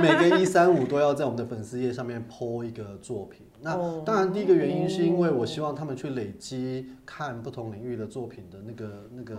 [0.02, 3.46] 每个一三五都要在我们的粉丝页上面 po 一个作品。
[3.60, 9.36] 那当然，第一个原因是因为我希望他们去累积看不同领域的作品的那个那个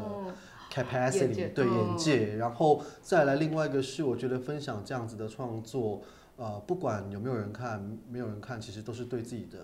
[0.72, 2.38] capacity，对眼界。
[2.38, 6.02] 然后再来另外一个是，我觉得分享这样子的创作，
[6.42, 7.80] 呃，不管有没有人看，
[8.10, 9.60] 没有人看，其实都是对自己的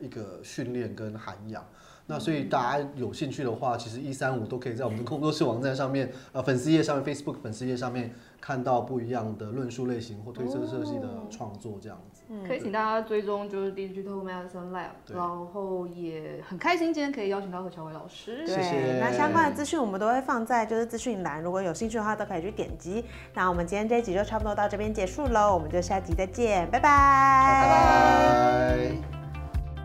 [0.00, 1.64] 一个训练跟涵养。
[2.08, 12.22] 那所以大家有兴趣的话，其实一三五都可以在我们的工作室网站上面，呃，粉丝页上面，Facebook 粉丝页上面看到不一样的论述类型或推测设计的创作这样子。
[12.46, 18.46] 可以请大家追踪就是 Digital Medicine Lab，然后也很开心今天可以邀请到何乔伟老师。
[18.46, 19.00] 谢谢。
[19.00, 23.04] 那相关的资讯我们都会放在就是资讯栏，如果有兴趣的话都可以去点击。
[23.34, 26.88] 那我们今天这一集就差不多到这边结束喽，我们就下集再见，拜拜。
[27.62, 27.68] 拜
[29.00, 29.15] 拜。